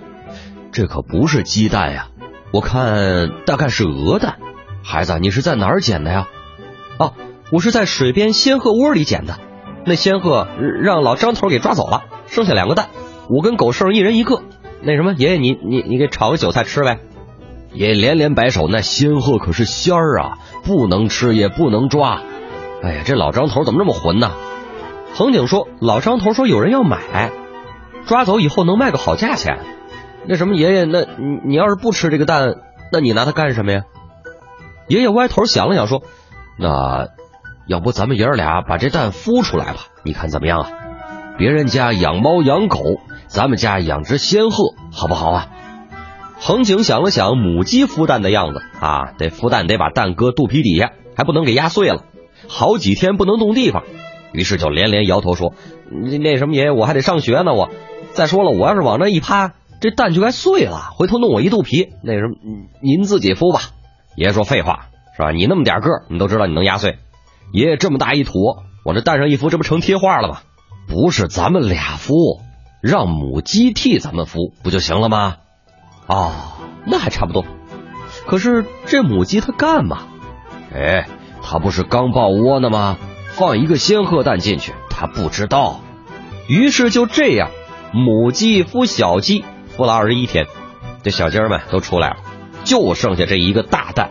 [0.72, 2.10] 这可不是鸡蛋呀，
[2.52, 4.38] 我看大概是鹅蛋。
[4.84, 6.28] 孩子，你是在哪儿捡的呀？
[6.98, 7.14] 哦，
[7.52, 9.40] 我是在水边仙鹤窝里捡的。
[9.86, 10.48] 那仙鹤
[10.82, 12.90] 让老张头给抓走了，剩下两个蛋，
[13.30, 14.42] 我跟狗剩一人一个。
[14.82, 17.00] 那什么，爷爷你你你给炒个韭菜吃呗。
[17.74, 22.22] 爷爷连连摆手，那仙鹤可是仙儿啊，不能吃也不能抓。
[22.84, 24.32] 哎呀，这老张头怎么这么混呢？
[25.18, 27.32] 恒景说，老张头说有人要买，
[28.06, 29.58] 抓走以后能卖个好价钱。
[30.28, 32.54] 那什么，爷爷，那你你要是不吃这个蛋，
[32.92, 33.82] 那你拿它干什么呀？
[34.88, 36.04] 爷爷歪头想了想，说
[36.60, 37.08] ：“那
[37.66, 39.88] 要不咱们爷儿俩把这蛋孵出来吧？
[40.04, 40.70] 你看怎么样啊？
[41.36, 42.78] 别人家养猫养狗，
[43.26, 45.48] 咱们家养只仙鹤，好不好啊？”
[46.40, 52.04] 恒景想了想，母鸡孵蛋的样子啊，得孵蛋得把蛋搁肚皮底下，还不能给压碎了，
[52.48, 53.82] 好几天不能动地方。
[54.32, 55.54] 于是就连连摇头说
[55.90, 57.70] ：“那那什么，爷爷，我还得上学呢，我
[58.14, 61.90] 再说了，我要是往那一趴。”这蛋就该碎了，回头弄我一肚皮。
[62.04, 62.36] 那什么，
[62.82, 63.62] 您自己孵吧。
[64.16, 65.32] 爷爷说废话是吧？
[65.32, 66.98] 你那么点个，你都知道你能压碎。
[67.54, 70.40] 爷爷这么大一坨，往这蛋上一孵，这不成贴画了吗？
[70.88, 72.42] 不是咱们俩孵，
[72.82, 75.36] 让母鸡替咱们孵不就行了吗？
[76.08, 76.34] 哦，
[76.86, 77.46] 那还差不多。
[78.26, 80.08] 可是这母鸡它干嘛？
[80.74, 81.08] 哎，
[81.44, 82.98] 它不是刚抱窝呢吗？
[83.38, 85.82] 放一个仙鹤蛋进去，它不知道。
[86.48, 87.52] 于是就这样，
[87.94, 89.46] 母鸡孵小鸡。
[89.78, 90.48] 孵了二十一天，
[91.04, 92.16] 这小鸡儿们都出来了，
[92.64, 94.10] 就剩下这一个大蛋，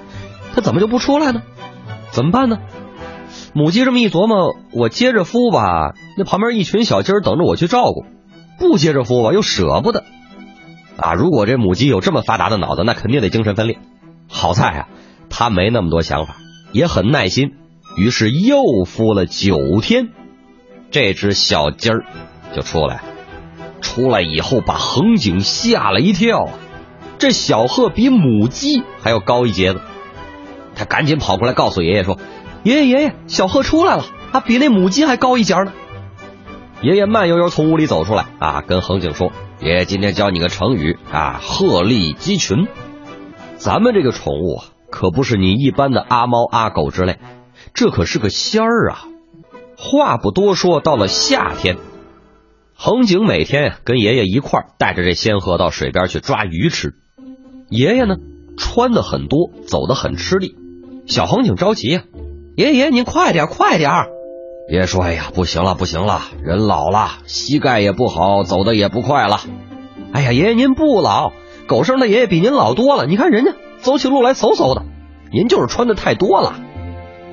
[0.55, 1.43] 它怎么就不出来呢？
[2.13, 2.59] 怎么办呢？
[3.53, 8.05] 母鸡这么一琢磨，我接着孵吧，那旁边一群小鸡儿等着我去照顾；
[8.61, 10.05] 不接着孵吧，又舍不得。
[10.99, 13.81] 啊，如果这母鸡有这么发达的脑子，那肯定得精神分裂。
[14.29, 14.89] 好在啊，
[15.29, 16.37] 它没那么多想法，
[16.71, 17.55] 也很耐心，
[17.97, 20.11] 于是又孵了九天，
[20.91, 22.05] 这只小鸡儿
[22.55, 23.03] 就出来。
[23.81, 26.49] 出来以后，把恒景吓了一跳！
[27.19, 29.81] 这小鹤比母鸡还要高一截子，
[30.75, 32.19] 他赶紧跑过来告诉爷爷说
[32.63, 35.73] ：“爷爷爷爷，小鹤出来了，啊，比那母鸡还高一截呢。”
[36.83, 39.33] 爷爷慢悠悠从屋里走出来啊，跟恒景说
[39.63, 42.69] ：“爷爷今天教你个成语啊，鹤立鸡群。
[43.57, 47.19] 咱们这个宠物啊，可不是你一般的阿猫阿狗之类，
[47.77, 49.05] 这可是个仙儿啊！”
[49.79, 51.77] 话不多说，到了夏天。
[52.75, 56.95] 恒景每天跟爷爷一块带着这仙鹤到水边去抓鱼吃，
[57.69, 58.17] 爷爷呢
[58.57, 60.57] 穿的很多，走的很吃力。
[61.07, 62.03] 小恒景着急呀，
[62.57, 63.91] 爷爷您快点快点！
[64.71, 69.41] 爷爷说：“哎呀，不行了不行了，人老了，膝盖也不好，走的也不快了。”
[70.13, 71.33] 哎呀，爷爷您不老，
[71.69, 73.07] 狗剩的爷爷比您老多了。
[73.07, 74.85] 你看人家走起路来嗖嗖的，
[75.31, 76.61] 您就是穿的太多了。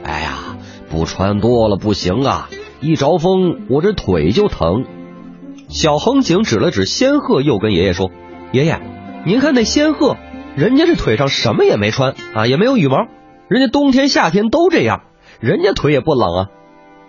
[0.04, 0.58] 哎呀，
[0.90, 2.50] 不穿多了不行啊，
[2.82, 4.86] 一着风我这腿就疼。
[5.70, 8.12] 小恒景指了指仙鹤，又跟爷爷说
[8.52, 8.80] ：“爷爷，
[9.26, 10.18] 您看那仙鹤，
[10.56, 13.08] 人家这腿上什么也没穿啊，也没有羽毛，
[13.48, 15.02] 人家冬天夏天都这样，
[15.40, 16.46] 人家腿也不冷啊。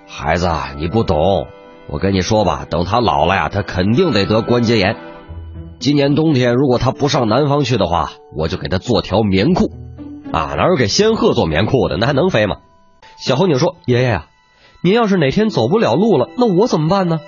[0.07, 1.47] 孩子，你不懂，
[1.89, 4.97] 我跟你说吧，等他老了呀，他肯定得得关节炎。
[5.81, 9.73] 今年冬天如果他不上南方去的话，我就给他做条棉裤
[10.33, 11.99] 啊，哪有给仙鹤做棉裤的？
[11.99, 12.57] 那还能飞吗？”
[13.25, 14.27] 小恒景说：“爷爷呀，
[14.83, 17.21] 您要是哪天走不了路了，那我怎么办呢？”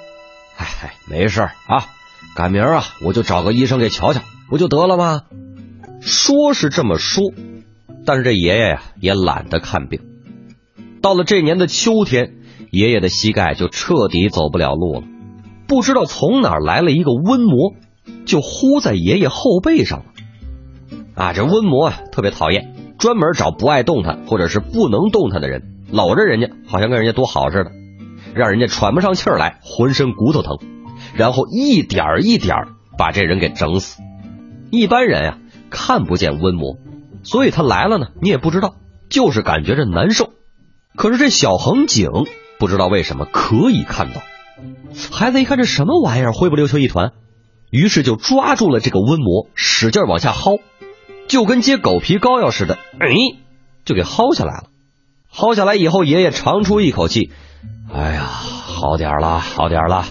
[0.59, 1.87] 哎，没事啊，
[2.35, 5.22] 赶明儿啊，我就找个医生给瞧瞧，不就得了吗？
[6.02, 7.22] 说是这么说，
[8.04, 10.02] 但是这爷爷呀也懒得看病。
[11.00, 12.35] 到了这年的秋天，
[12.70, 15.06] 爷爷的膝盖就彻底走不了路了，
[15.66, 17.72] 不知道从哪来了一个瘟魔，
[18.26, 20.04] 就呼在爷爷后背上了。
[21.14, 27.72] 啊，这瘟魔啊特别讨厌，专门找不爱动弹或者是不能动弹的人，搂着人家，好像跟人家多好似的。
[28.35, 30.59] 让人家喘不上气儿来，浑身骨头疼，
[31.14, 32.57] 然后一点一点
[32.99, 34.03] 把这人给整死。
[34.70, 35.38] 一般人呀
[35.70, 36.77] 看不见瘟魔，
[37.22, 38.75] 所以他来了呢，你也不知道，
[39.09, 40.31] 就是感觉着难受。
[40.96, 42.11] 可是这小恒景
[42.59, 44.20] 不知道为什么可以看到。
[45.12, 47.12] 孩子一看这什么玩意儿，灰不溜秋一团，
[47.70, 50.61] 于是就抓住了这个瘟魔，使劲往下薅，
[51.27, 53.09] 就跟接狗皮膏药似的，哎，
[53.87, 54.64] 就给薅下来了。
[55.37, 57.31] 薅下来以后，爷爷长出一口气。
[57.92, 60.07] 哎呀，好点了，好点了。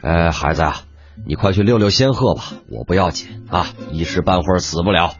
[0.00, 0.80] 哎，孩子啊，
[1.26, 5.12] 你快去遛遛仙鹤吧，我不要紧啊，一时半会儿死不了。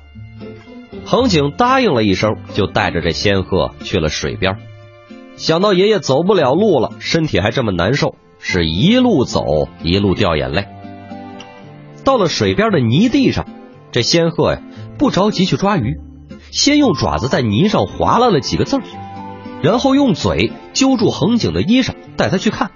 [1.05, 4.57] 恒景答应了一声，就带着这仙鹤去了水边。
[5.37, 9.43] 想到爷爷走不了路了，身体还这么难受，是一路走
[9.83, 10.67] 一路掉眼泪。
[12.05, 13.47] 到了水边的泥地上，
[13.91, 14.63] 这仙鹤呀
[14.99, 16.01] 不着急去抓鱼，
[16.51, 18.83] 先用爪子在泥上划拉了几个字儿。
[19.63, 22.73] 然后用嘴揪住恒景的衣裳，带他去看。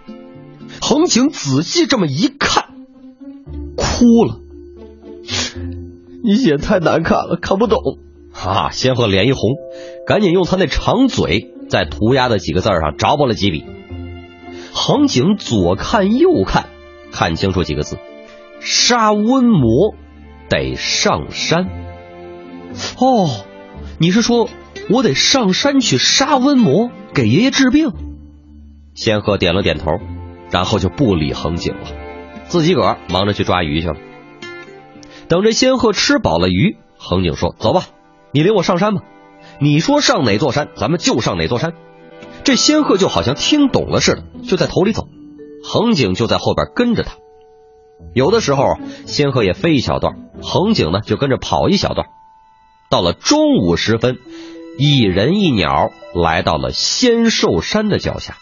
[0.81, 2.67] 恒景仔细这么一看，
[3.77, 4.41] 哭了。
[6.23, 7.81] 你写太难看了，看不懂。
[8.33, 8.71] 啊！
[8.71, 9.43] 仙鹤脸一红，
[10.07, 13.65] 赶紧用他那长嘴在涂鸦的几个字上着补了几笔。
[14.73, 16.67] 恒景左看右看，
[17.11, 17.97] 看清楚几个字：
[18.61, 19.95] 杀瘟魔
[20.51, 21.69] 得上山。
[22.99, 23.31] 哦，
[23.99, 24.49] 你是说？
[24.89, 27.93] 我得上山去杀瘟魔，给爷爷治病。
[28.95, 29.91] 仙鹤点了点头，
[30.51, 31.89] 然后就不理恒景了，
[32.47, 33.97] 自己个儿忙着去抓鱼去了。
[35.29, 37.83] 等这仙鹤吃饱了鱼，恒景说：“走吧，
[38.33, 39.03] 你领我上山吧。
[39.59, 41.73] 你说上哪座山，咱们就上哪座山。”
[42.45, 45.09] 这仙鹤就好像听懂了似的，就在头里走，
[45.65, 47.17] 恒景就在后边跟着他。
[48.15, 48.63] 有的时候，
[49.05, 52.07] 仙鹤也飞一小段，恒景呢就跟着跑一小段。
[52.89, 54.19] 到了中午时分。
[54.79, 58.37] 一人一鸟来到了仙寿山的脚下，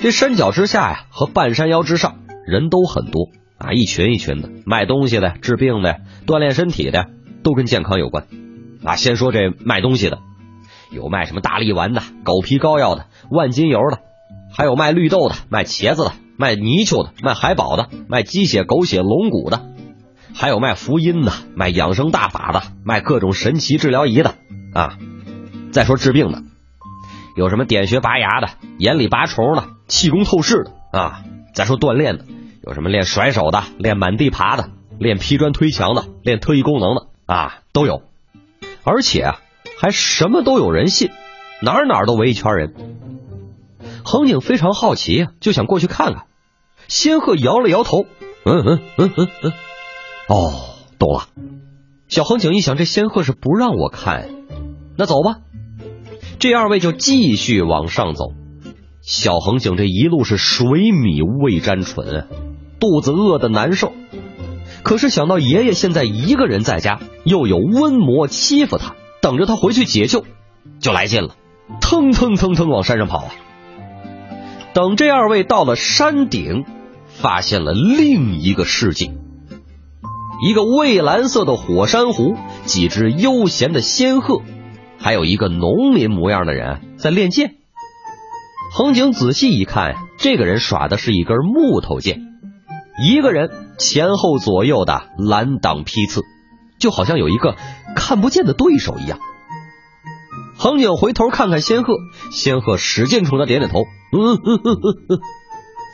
[0.00, 7.10] 这山脚之下呀，和半山腰之上人都很多啊，一群一群的，卖东西的、治病的、锻炼身体的，
[7.42, 8.26] 都跟健康有关
[8.82, 8.96] 啊。
[8.96, 10.20] 先说这卖东西的，
[10.90, 13.98] 有卖什么大力丸的、狗皮膏药的、万金油的，
[14.54, 19.66] 还有卖绿豆的、卖茄子的、卖泥鳅的、卖海宝的、卖鸡血、狗血、龙骨的，
[20.34, 24.34] 还有卖福音的、卖养生大法的、卖各种神奇治疗仪的
[24.72, 24.96] 啊。
[25.72, 26.42] 再说治病的，
[27.34, 28.48] 有什么点穴拔牙的、
[28.78, 31.22] 眼里拔虫的、气功透视的啊？
[31.54, 32.26] 再说锻炼的，
[32.62, 34.68] 有什么练甩手的、练满地爬的、
[34.98, 38.02] 练劈砖推墙的、练特异功能的啊，都有。
[38.84, 39.32] 而且，
[39.78, 41.10] 还什么都有人信，
[41.62, 42.74] 哪哪都围一圈人。
[44.04, 46.26] 恒景非常好奇，就想过去看看。
[46.86, 48.04] 仙鹤摇了摇头，
[48.44, 49.52] 嗯嗯嗯嗯嗯，
[50.28, 51.28] 哦，懂了。
[52.08, 54.28] 小恒景一想，这仙鹤是不让我看，
[54.98, 55.38] 那走吧。
[56.42, 58.32] 这二位就继续往上走。
[59.00, 62.26] 小恒景这一路是水米未沾唇，
[62.80, 63.92] 肚子饿得难受。
[64.82, 70.24] 可是想到爷爷现在一个人在家，又有瘟魔欺负他，等着他回去解救，
[70.80, 71.36] 就来劲了，
[71.80, 73.30] 腾腾腾腾往山上跑啊！
[74.74, 76.64] 等这二位到了山顶，
[77.06, 79.12] 发现了另一个世界，
[80.44, 82.34] 一个蔚蓝色的火山湖，
[82.64, 84.42] 几只悠闲的仙鹤，
[85.02, 87.56] 还有一个农民模样的人在练剑。
[88.74, 92.20] 恒景仔细一看，这个人耍的是一根木头剑，
[93.04, 96.22] 一个人前后左右的拦挡劈刺，
[96.78, 97.56] 就好像有一个
[97.94, 99.18] 看不见的对手一样。
[100.56, 101.94] 恒景回头看看仙鹤，
[102.30, 103.80] 仙鹤使劲冲他点点头。
[104.16, 104.38] 嗯，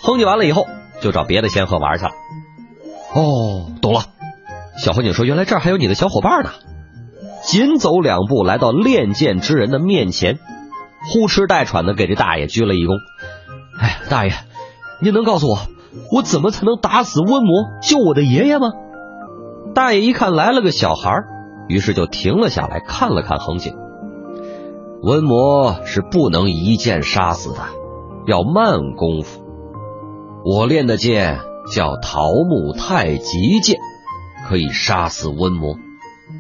[0.05, 0.67] 哼唧完了以后，
[1.01, 2.11] 就找别的仙鹤玩去了。
[3.15, 4.03] 哦，懂了。
[4.77, 6.51] 小恒景说：“原来这儿还有你的小伙伴呢。”
[7.51, 10.39] 紧走两步，来到练剑之人的面前。
[11.11, 12.99] 呼哧带喘的给这大爷鞠了一躬。
[13.81, 14.33] 哎，大爷，
[15.01, 15.59] 您能告诉我，
[16.13, 18.67] 我怎么才能打死瘟魔，救我的爷爷吗？
[19.75, 21.11] 大爷一看来了个小孩，
[21.69, 23.73] 于是就停了下来，看了看恒景。
[25.03, 27.61] 瘟魔是不能一剑杀死的，
[28.27, 29.41] 要慢功夫。
[30.45, 31.39] 我练的剑
[31.75, 33.79] 叫桃木太极剑，
[34.47, 35.77] 可以杀死瘟魔，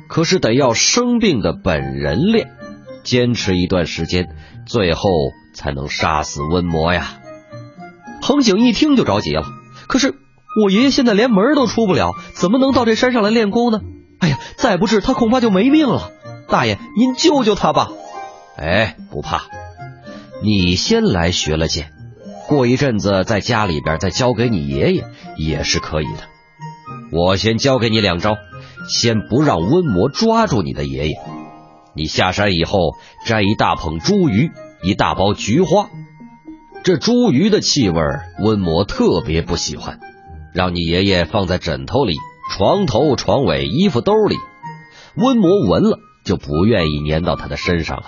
[0.08, 2.50] 可是得要生病的本人练，
[3.04, 4.28] 坚持一段时间。
[4.66, 5.08] 最后
[5.54, 7.20] 才能杀死瘟魔呀！
[8.20, 9.44] 恒景一听就着急了。
[9.86, 10.14] 可是
[10.62, 13.80] 我爷爷现在连门都出不了，怎么能到这山上来练功呢？
[14.18, 16.10] 哎呀，再不治他恐怕就没命了。
[16.48, 17.88] 大爷，您救救他吧！
[18.58, 19.44] 哎，不怕，
[20.42, 21.90] 你先来学了剑，
[22.46, 25.04] 过一阵子在家里边再交给你爷爷
[25.38, 26.24] 也是可以的。
[27.10, 28.36] 我先教给你两招，
[28.88, 31.14] 先不让瘟魔抓住你的爷爷。
[31.94, 34.50] 你下山以后，摘一大捧茱萸，
[34.82, 35.88] 一大包菊花。
[36.84, 38.00] 这茱萸的气味，
[38.40, 39.98] 瘟魔特别不喜欢。
[40.54, 42.14] 让你爷爷放在枕头里、
[42.50, 44.36] 床头、床尾、衣服兜里，
[45.16, 48.04] 瘟魔闻了就不愿意粘到他的身上了。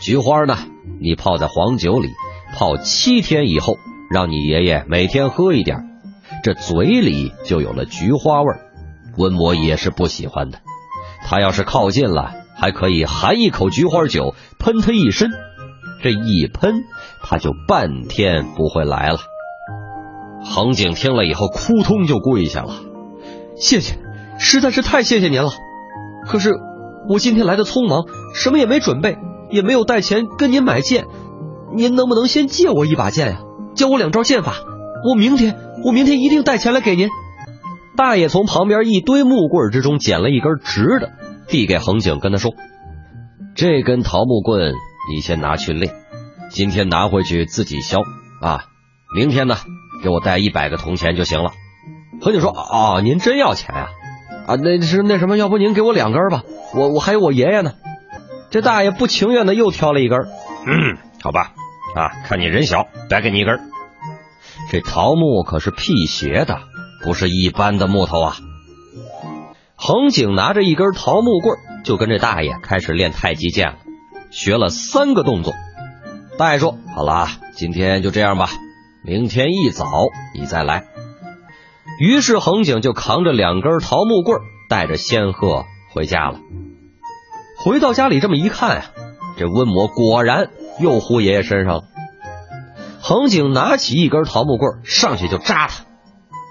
[0.00, 0.56] 菊花呢，
[1.00, 2.08] 你泡在黄酒里，
[2.54, 3.76] 泡七天以后，
[4.10, 5.78] 让你爷爷每天喝一点，
[6.44, 8.69] 这嘴里就有了菊花味儿
[9.16, 10.58] 瘟魔也是不喜欢的。
[11.24, 12.34] 他要是靠近了。
[12.52, 15.30] 还可以含一口菊花酒喷他一身，
[16.02, 16.84] 这一喷
[17.22, 19.18] 他就半天不会来了。
[20.44, 22.74] 恒景听了以后，扑通就跪下了，
[23.56, 23.98] 谢谢，
[24.38, 25.48] 实在是太谢谢您了。
[26.26, 26.50] 可是
[27.08, 28.04] 我今天来的匆忙，
[28.34, 29.16] 什么也没准备，
[29.50, 31.06] 也没有带钱跟您买剑，
[31.74, 33.38] 您能不能先借我一把剑呀？
[33.74, 34.56] 教我两招剑法，
[35.08, 37.08] 我明天我明天一定带钱来给您。
[37.96, 41.12] 大爷从旁边一堆木棍之中捡了一根直的。
[41.48, 42.54] 递给恒景，跟他说
[43.56, 44.72] ：“这根桃木棍
[45.12, 45.92] 你先拿去练，
[46.48, 48.02] 今天拿回去自己削
[48.40, 48.66] 啊。
[49.16, 49.56] 明天呢，
[50.04, 51.50] 给我带一百个铜钱就行了。”
[52.22, 53.88] 恒景说：“哦，您真要钱呀？
[54.46, 56.44] 啊，那是那什么，要不您给我两根吧？
[56.72, 57.72] 我我还有我爷爷呢。”
[58.50, 60.20] 这大爷不情愿的又挑了一根。
[60.20, 61.52] 嗯，好吧，
[61.96, 63.58] 啊，看你人小，白给你一根。
[64.70, 66.60] 这桃木可是辟邪的，
[67.02, 68.36] 不是一般的木头啊。
[69.76, 73.78] 恒景拿着一根桃木棍，就跟这大爷开始练太极剑了。
[74.30, 75.54] 学了三个动作，
[76.38, 78.50] 大爷说：“好了，今天就这样吧，
[79.04, 79.86] 明天一早
[80.34, 80.84] 你再来。”
[81.98, 84.38] 于是恒景就扛着两根桃木棍，
[84.68, 86.38] 带着仙鹤回家了。
[87.64, 88.84] 回到家里这么一看呀，
[89.36, 91.82] 这瘟魔果然又呼爷爷身上了。
[93.02, 95.84] 恒景拿起一根桃木棍上去就扎他，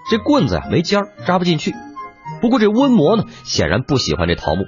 [0.10, 1.74] 这棍子呀没尖儿，扎不进去。
[2.42, 4.64] 不过这瘟魔呢，显然不喜欢这桃木。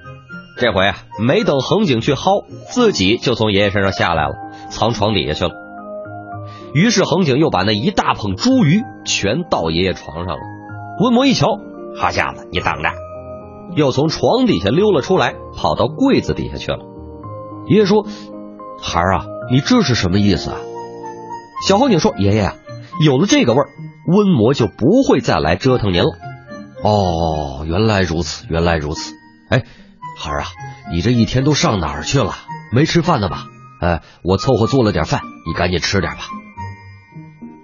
[0.57, 4.33] 这回啊，没等恒景去薅，自己就从爷爷身上下来了，
[4.69, 5.51] 藏床底下去了。
[6.73, 10.41] 于是恒景又把那一大捧茱萸全倒爷爷床上了。
[10.99, 11.47] 瘟魔一瞧，
[11.97, 12.89] 好家伙，你等着！
[13.75, 16.79] 又从床底下溜了出来，跑到柜子底下去了。
[17.67, 18.05] 爷爷说
[18.81, 20.57] ：“孩儿啊，你这是什么意思啊？”
[21.67, 22.55] 小恒景说：“爷爷啊，
[22.99, 23.69] 有了这个味儿，
[24.07, 26.17] 瘟魔就不会再来折腾您了。”
[26.83, 29.13] 哦，原来如此，原来如此。
[29.49, 29.63] 哎，
[30.17, 30.47] 孩儿啊，
[30.91, 32.35] 你这一天都上哪儿去了？
[32.73, 33.45] 没吃饭呢吧？
[33.81, 36.21] 哎，我凑合做了点饭，你赶紧吃点吧。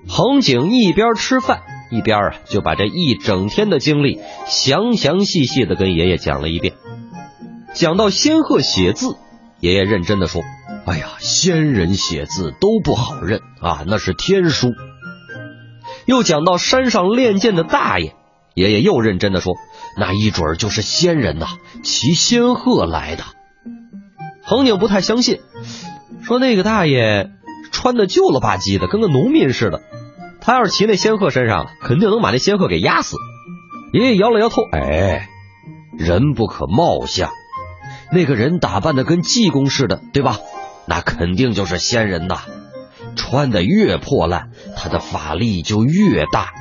[0.07, 1.61] 恒景一边吃饭
[1.91, 6.75] 一边啊，就把这一整天的经历详详细细的跟爷爷讲了一遍。
[7.73, 9.15] 讲到仙鹤写字，
[9.59, 10.43] 爷爷认真的说
[10.85, 14.69] ：“哎呀，仙人写字都不好认啊，那是天书。”
[16.07, 18.15] 又讲到山上练剑的大爷。
[18.55, 19.53] 爷爷又认真的说
[19.99, 21.45] ：“那一准就是仙人呐，
[21.83, 23.23] 骑仙鹤来的。”
[24.43, 25.41] 恒景不太相信，
[26.23, 27.29] 说那个大爷
[27.71, 29.83] 穿的旧了吧唧的，跟个农民似的。
[30.41, 33.17] 他要是骑那仙鹤身上，肯定能把那仙鹤给压死。
[33.93, 35.29] 爷爷摇了摇头，哎，
[35.97, 37.29] 人不可貌相。
[38.11, 40.39] 那个人打扮的跟济公似的，对吧？
[40.87, 42.39] 那肯定就是仙人呐。
[43.17, 46.51] 穿的越破烂，他的法力就越大。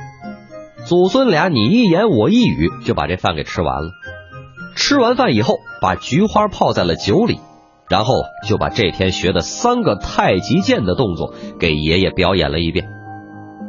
[0.85, 3.91] 祖孙俩你一言我一语，就把这饭给吃完了。
[4.75, 7.39] 吃完饭以后，把菊花泡在了酒里，
[7.89, 8.13] 然后
[8.47, 12.87] 就把这天学的三个太极剑的动作给爷爷表演了一遍。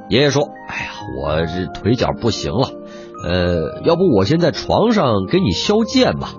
[0.08, 2.70] 爷爷说：“哎呀，我这腿脚不行了，
[3.26, 6.34] 呃，要不我先在床上给你削剑吧，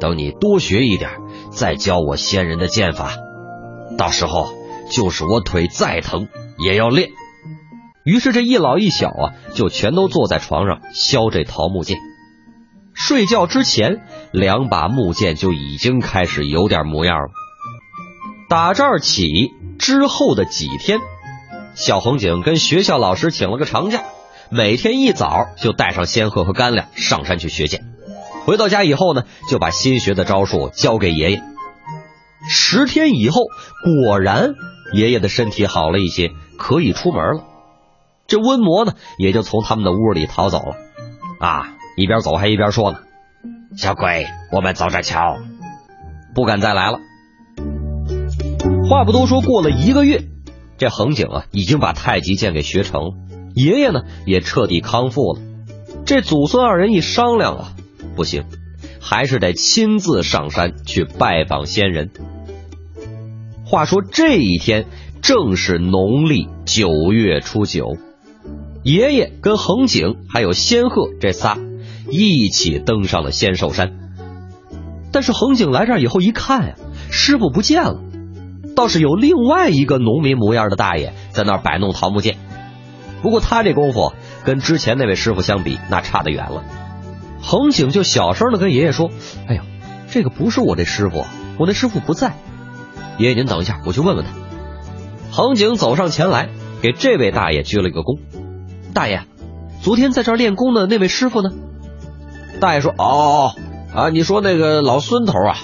[0.00, 1.10] 等你多学一点，
[1.50, 3.12] 再教我仙人的剑法。
[3.96, 4.48] 到时候
[4.90, 6.28] 就是我腿再疼
[6.58, 7.10] 也要练。”
[8.04, 11.98] 于是这一老一小啊，就全都坐在床上削这桃木剑。
[12.94, 14.00] 睡觉之前，
[14.32, 17.28] 两把木剑就已经开始有点模样了。
[18.48, 21.00] 打这儿起之后的几天。
[21.74, 24.04] 小红警跟学校老师请了个长假，
[24.50, 27.82] 每天一早就带上仙鹤和干粮上山去学剑。
[28.44, 31.42] 回到家以后呢，就把新学的招数交给爷爷。
[32.48, 33.42] 十天以后，
[34.04, 34.54] 果然
[34.92, 37.44] 爷爷的身体好了一些，可以出门了。
[38.26, 40.76] 这瘟魔呢，也就从他们的屋里逃走了。
[41.38, 42.98] 啊，一边走还一边说呢
[43.76, 45.38] ：“小鬼，我们走着瞧，
[46.34, 46.98] 不敢再来了。”
[48.88, 50.24] 话不多说，过了一个月。
[50.78, 53.14] 这恒景啊，已经把太极剑给学成了，
[53.54, 55.40] 爷爷呢也彻底康复了。
[56.04, 57.72] 这祖孙二人一商量啊，
[58.14, 58.44] 不行，
[59.00, 62.10] 还是得亲自上山去拜访仙人。
[63.68, 64.86] 话说这一天
[65.22, 67.96] 正是农历九月初九，
[68.84, 71.58] 爷爷跟恒景还有仙鹤这仨
[72.08, 73.90] 一起登上了仙寿山。
[75.10, 76.74] 但是恒景来这儿以后一看呀，
[77.10, 78.00] 师傅不见了。
[78.76, 82.36] 倒是有另外一个农民模样的大爷在那儿摆弄桃木剑，
[83.20, 84.12] 不过他这功夫
[84.44, 86.62] 跟之前那位师傅相比，那差得远了。
[87.42, 89.10] 恒景就小声的跟爷爷说
[89.48, 89.64] ：“哎呀，
[90.08, 91.24] 这个不是我这师傅，
[91.58, 92.34] 我那师傅不在。
[93.18, 94.32] 爷爷您等一下，我去问问他。”
[95.32, 96.48] 恒景走上前来，
[96.82, 98.18] 给这位大爷鞠了一个躬
[98.94, 99.22] ：“大爷，
[99.82, 101.50] 昨天在这儿练功的那位师傅呢？”
[102.60, 103.52] 大爷说：“哦
[103.94, 105.58] 啊，你说那个老孙头啊，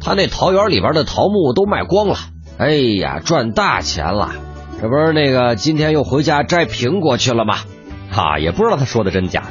[0.00, 2.16] 他那桃园里边的桃木都卖光了。”
[2.58, 4.32] 哎呀，赚大钱了！
[4.80, 7.56] 这不是那个今天又回家摘苹果去了吗？
[8.10, 9.42] 哈，也不知道他说的真假。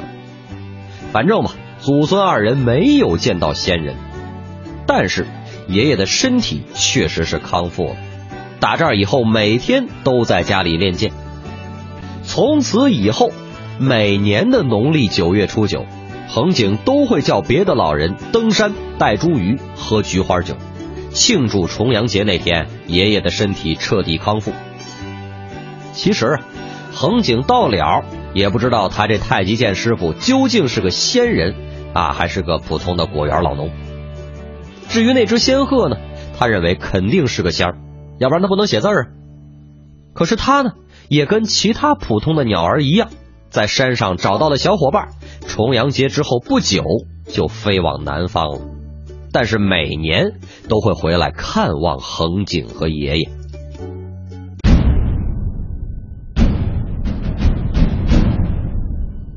[1.12, 3.96] 反正嘛，祖孙二人没有见到仙人，
[4.86, 5.26] 但是
[5.66, 7.96] 爷爷的身体确实是康复了。
[8.60, 11.12] 打这儿以后，每天都在家里练剑。
[12.24, 13.30] 从此以后，
[13.78, 15.84] 每年的农历九月初九，
[16.28, 20.56] 恒景都会叫别的老人登山带茱萸喝菊花酒。
[21.10, 24.52] 庆祝重阳节那天，爷爷的身体彻底康复。
[25.92, 26.38] 其实，
[26.92, 28.04] 恒景到了
[28.34, 31.54] 也不知道他这太极剑师傅究竟是个仙人
[31.94, 33.70] 啊，还是个普通的果园老农。
[34.88, 35.96] 至于那只仙鹤呢，
[36.38, 37.78] 他认为肯定是个仙儿，
[38.18, 39.12] 要不然他不能写字儿。
[40.14, 40.72] 可是他呢，
[41.08, 43.10] 也跟其他普通的鸟儿一样，
[43.50, 45.08] 在山上找到了小伙伴。
[45.46, 46.82] 重阳节之后不久，
[47.28, 48.60] 就飞往南方了。
[49.32, 50.32] 但是每年
[50.68, 53.28] 都会回来看望恒景和爷爷。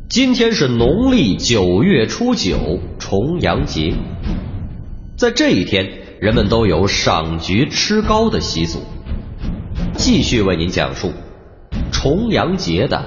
[0.08, 3.94] 今天是农历九月初九，重阳节。
[5.20, 8.80] 在这一天，人们都有赏菊吃糕的习俗。
[9.96, 11.12] 继续为您讲述
[11.92, 13.04] 重阳节的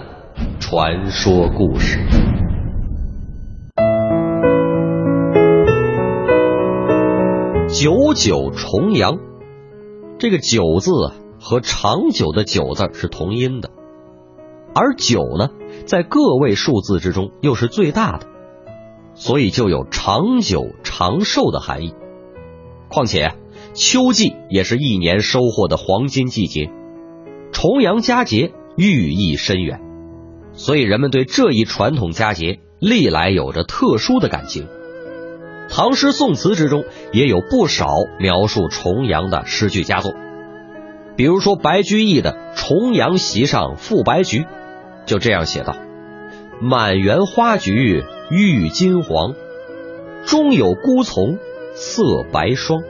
[0.60, 1.98] 传说故事。
[7.70, 9.16] 九九重阳，
[10.18, 10.90] 这个九字
[11.40, 13.70] 和长久的久字是同音的，
[14.74, 15.48] 而九呢
[15.86, 18.26] 在个位数字之中又是最大的，
[19.14, 21.94] 所以就有长久长寿的含义。
[22.92, 23.32] 况且
[23.74, 26.70] 秋季也是一年收获的黄金季节，
[27.50, 29.80] 重阳佳节寓意深远，
[30.52, 34.68] 所以人们对这一传统佳节历来有着特殊的感情。
[35.70, 37.88] 唐诗宋词之中也有不少
[38.20, 40.12] 描述重阳的诗句佳作，
[41.16, 44.40] 比如说白居易的《重阳席上赋白菊》，
[45.06, 45.74] 就这样写道
[46.60, 49.34] ：“满园花菊郁金黄，
[50.26, 51.38] 中有孤丛
[51.74, 52.02] 色
[52.32, 52.82] 白霜。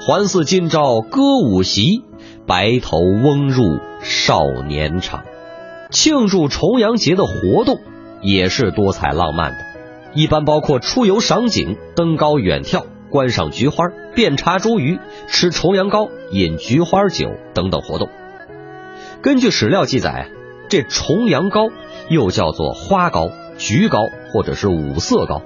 [0.00, 2.04] 还似今朝歌舞席，
[2.46, 5.24] 白头翁入少年场。”
[5.90, 7.78] 庆祝重阳节的活动
[8.20, 9.58] 也是多彩浪漫的，
[10.12, 18.10] 一般包括出游赏景、登高远眺、观赏菊花、遍插茱萸、吃重阳糕、饮菊花酒等等活动。
[19.22, 20.28] 根据史料记载，
[20.68, 21.70] 这重阳糕
[22.10, 24.00] 又叫做花糕、菊糕
[24.32, 25.40] 或者是五色糕。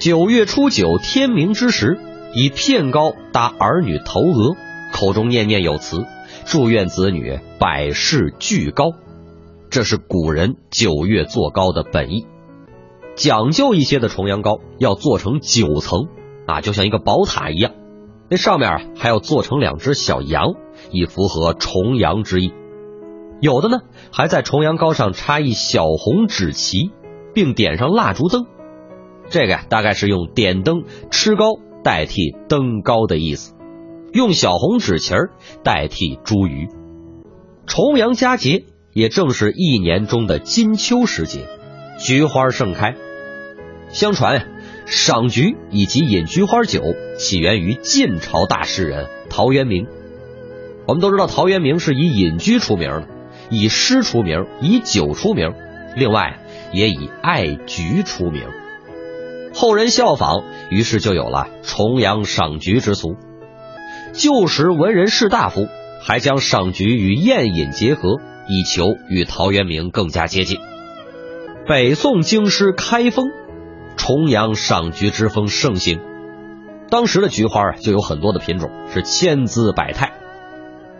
[0.00, 1.98] 九月初九天明之时，
[2.34, 4.56] 以片糕搭儿女头额，
[4.92, 6.04] 口中念念有词，
[6.44, 8.92] 祝愿子女百事俱高。
[9.70, 12.26] 这是古人九月做糕的本意。
[13.14, 16.08] 讲究一些的重阳糕要做成九层
[16.46, 17.72] 啊，就像一个宝塔一样。
[18.28, 20.54] 那上面还要做成两只小羊，
[20.90, 22.52] 以符合重阳之意。
[23.40, 23.78] 有的呢，
[24.12, 26.90] 还在重阳糕上插一小红纸旗，
[27.32, 28.46] 并点上蜡烛灯。
[29.30, 33.54] 这个呀，大概是用点灯吃糕代替登高的意思，
[34.12, 35.30] 用小红纸旗儿
[35.62, 36.68] 代替茱萸。
[37.66, 41.46] 重阳佳节也正是一年中的金秋时节，
[41.98, 42.94] 菊花盛开。
[43.88, 44.46] 相传，
[44.86, 46.82] 赏菊以及饮菊花酒
[47.16, 49.86] 起源于晋朝大诗人陶渊明。
[50.86, 53.08] 我们都知道，陶渊明是以隐居出名的。
[53.50, 55.52] 以诗出名，以酒出名，
[55.96, 56.40] 另外
[56.72, 58.48] 也以爱菊出名。
[59.54, 63.14] 后人效仿，于是就有了重阳赏菊之俗。
[64.12, 65.68] 旧时文人士大夫
[66.02, 70.58] 还将赏菊与宴饮结合，以求与陶渊明更加接近。
[71.66, 73.26] 北宋京师开封，
[73.96, 76.00] 重阳赏菊之风盛行。
[76.90, 80.12] 当时的菊花就有很多的品种，是千姿百态。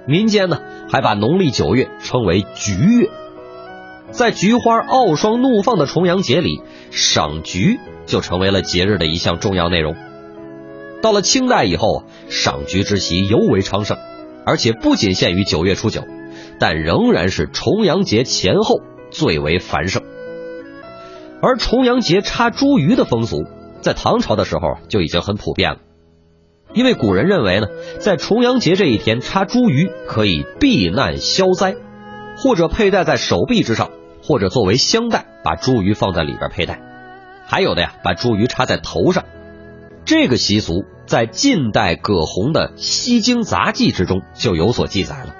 [0.07, 0.59] 民间呢，
[0.91, 3.11] 还把农历九月称为菊月，
[4.11, 9.97] 在菊花傲霜怒放的重阳节里，赏菊就成为了节日的一项重要内容。
[11.03, 13.99] 到了清代以后，赏菊之习尤为昌盛，
[14.47, 16.03] 而且不仅限于九月初九，
[16.59, 18.81] 但仍然是重阳节前后
[19.11, 20.03] 最为繁盛。
[21.43, 23.45] 而重阳节插茱萸的风俗，
[23.81, 25.79] 在唐朝的时候就已经很普遍了。
[26.73, 27.67] 因为古人认为呢，
[27.99, 31.77] 在重阳节这一天插茱萸可以避难消灾，
[32.37, 33.91] 或者佩戴在手臂之上，
[34.23, 36.81] 或者作为香袋把茱萸放在里边佩戴，
[37.47, 39.25] 还有的呀把茱萸插在头上。
[40.05, 45.35] 这个习俗在晋代葛洪的《西京杂记》之中就有所记载了。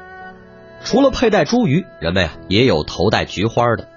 [0.83, 3.89] 除了佩戴茱萸，人们呀也有头戴菊花的，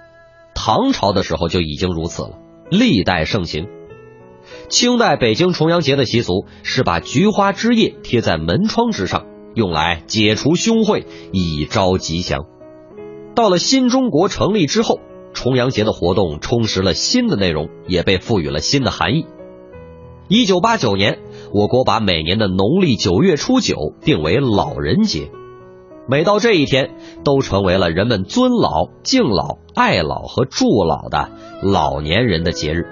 [0.54, 2.38] 唐朝的时候就已经如此了，
[2.70, 3.68] 历代盛行。
[4.68, 12.44] 清代北京重阳节的习俗是把菊花枝叶贴在门窗之上，用来解除凶讳，以招吉祥。
[13.38, 14.98] 到了新中国成立之后，
[15.32, 19.26] 重阳节的活动充实了新的内容，也被赋予了新的含义。
[20.26, 21.20] 一九八九年，
[21.54, 25.30] 我国把每年的农历九月初九定为老人节，
[26.08, 31.30] 每到这一天，都成为了人们尊老、敬老、爱老和祝老的
[31.62, 32.88] 老年人的节日。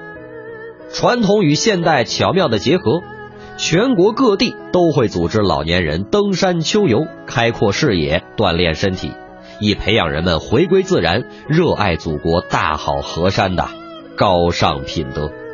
[0.93, 3.03] 传统与现代巧妙的结合，
[3.57, 9.11] 全国各地都会组织老年人登山秋游，开阔视野，锻炼身体，
[9.61, 13.69] 以培养人们回归自然、热爱祖国、大好河山的
[14.17, 15.46] 高尚品德。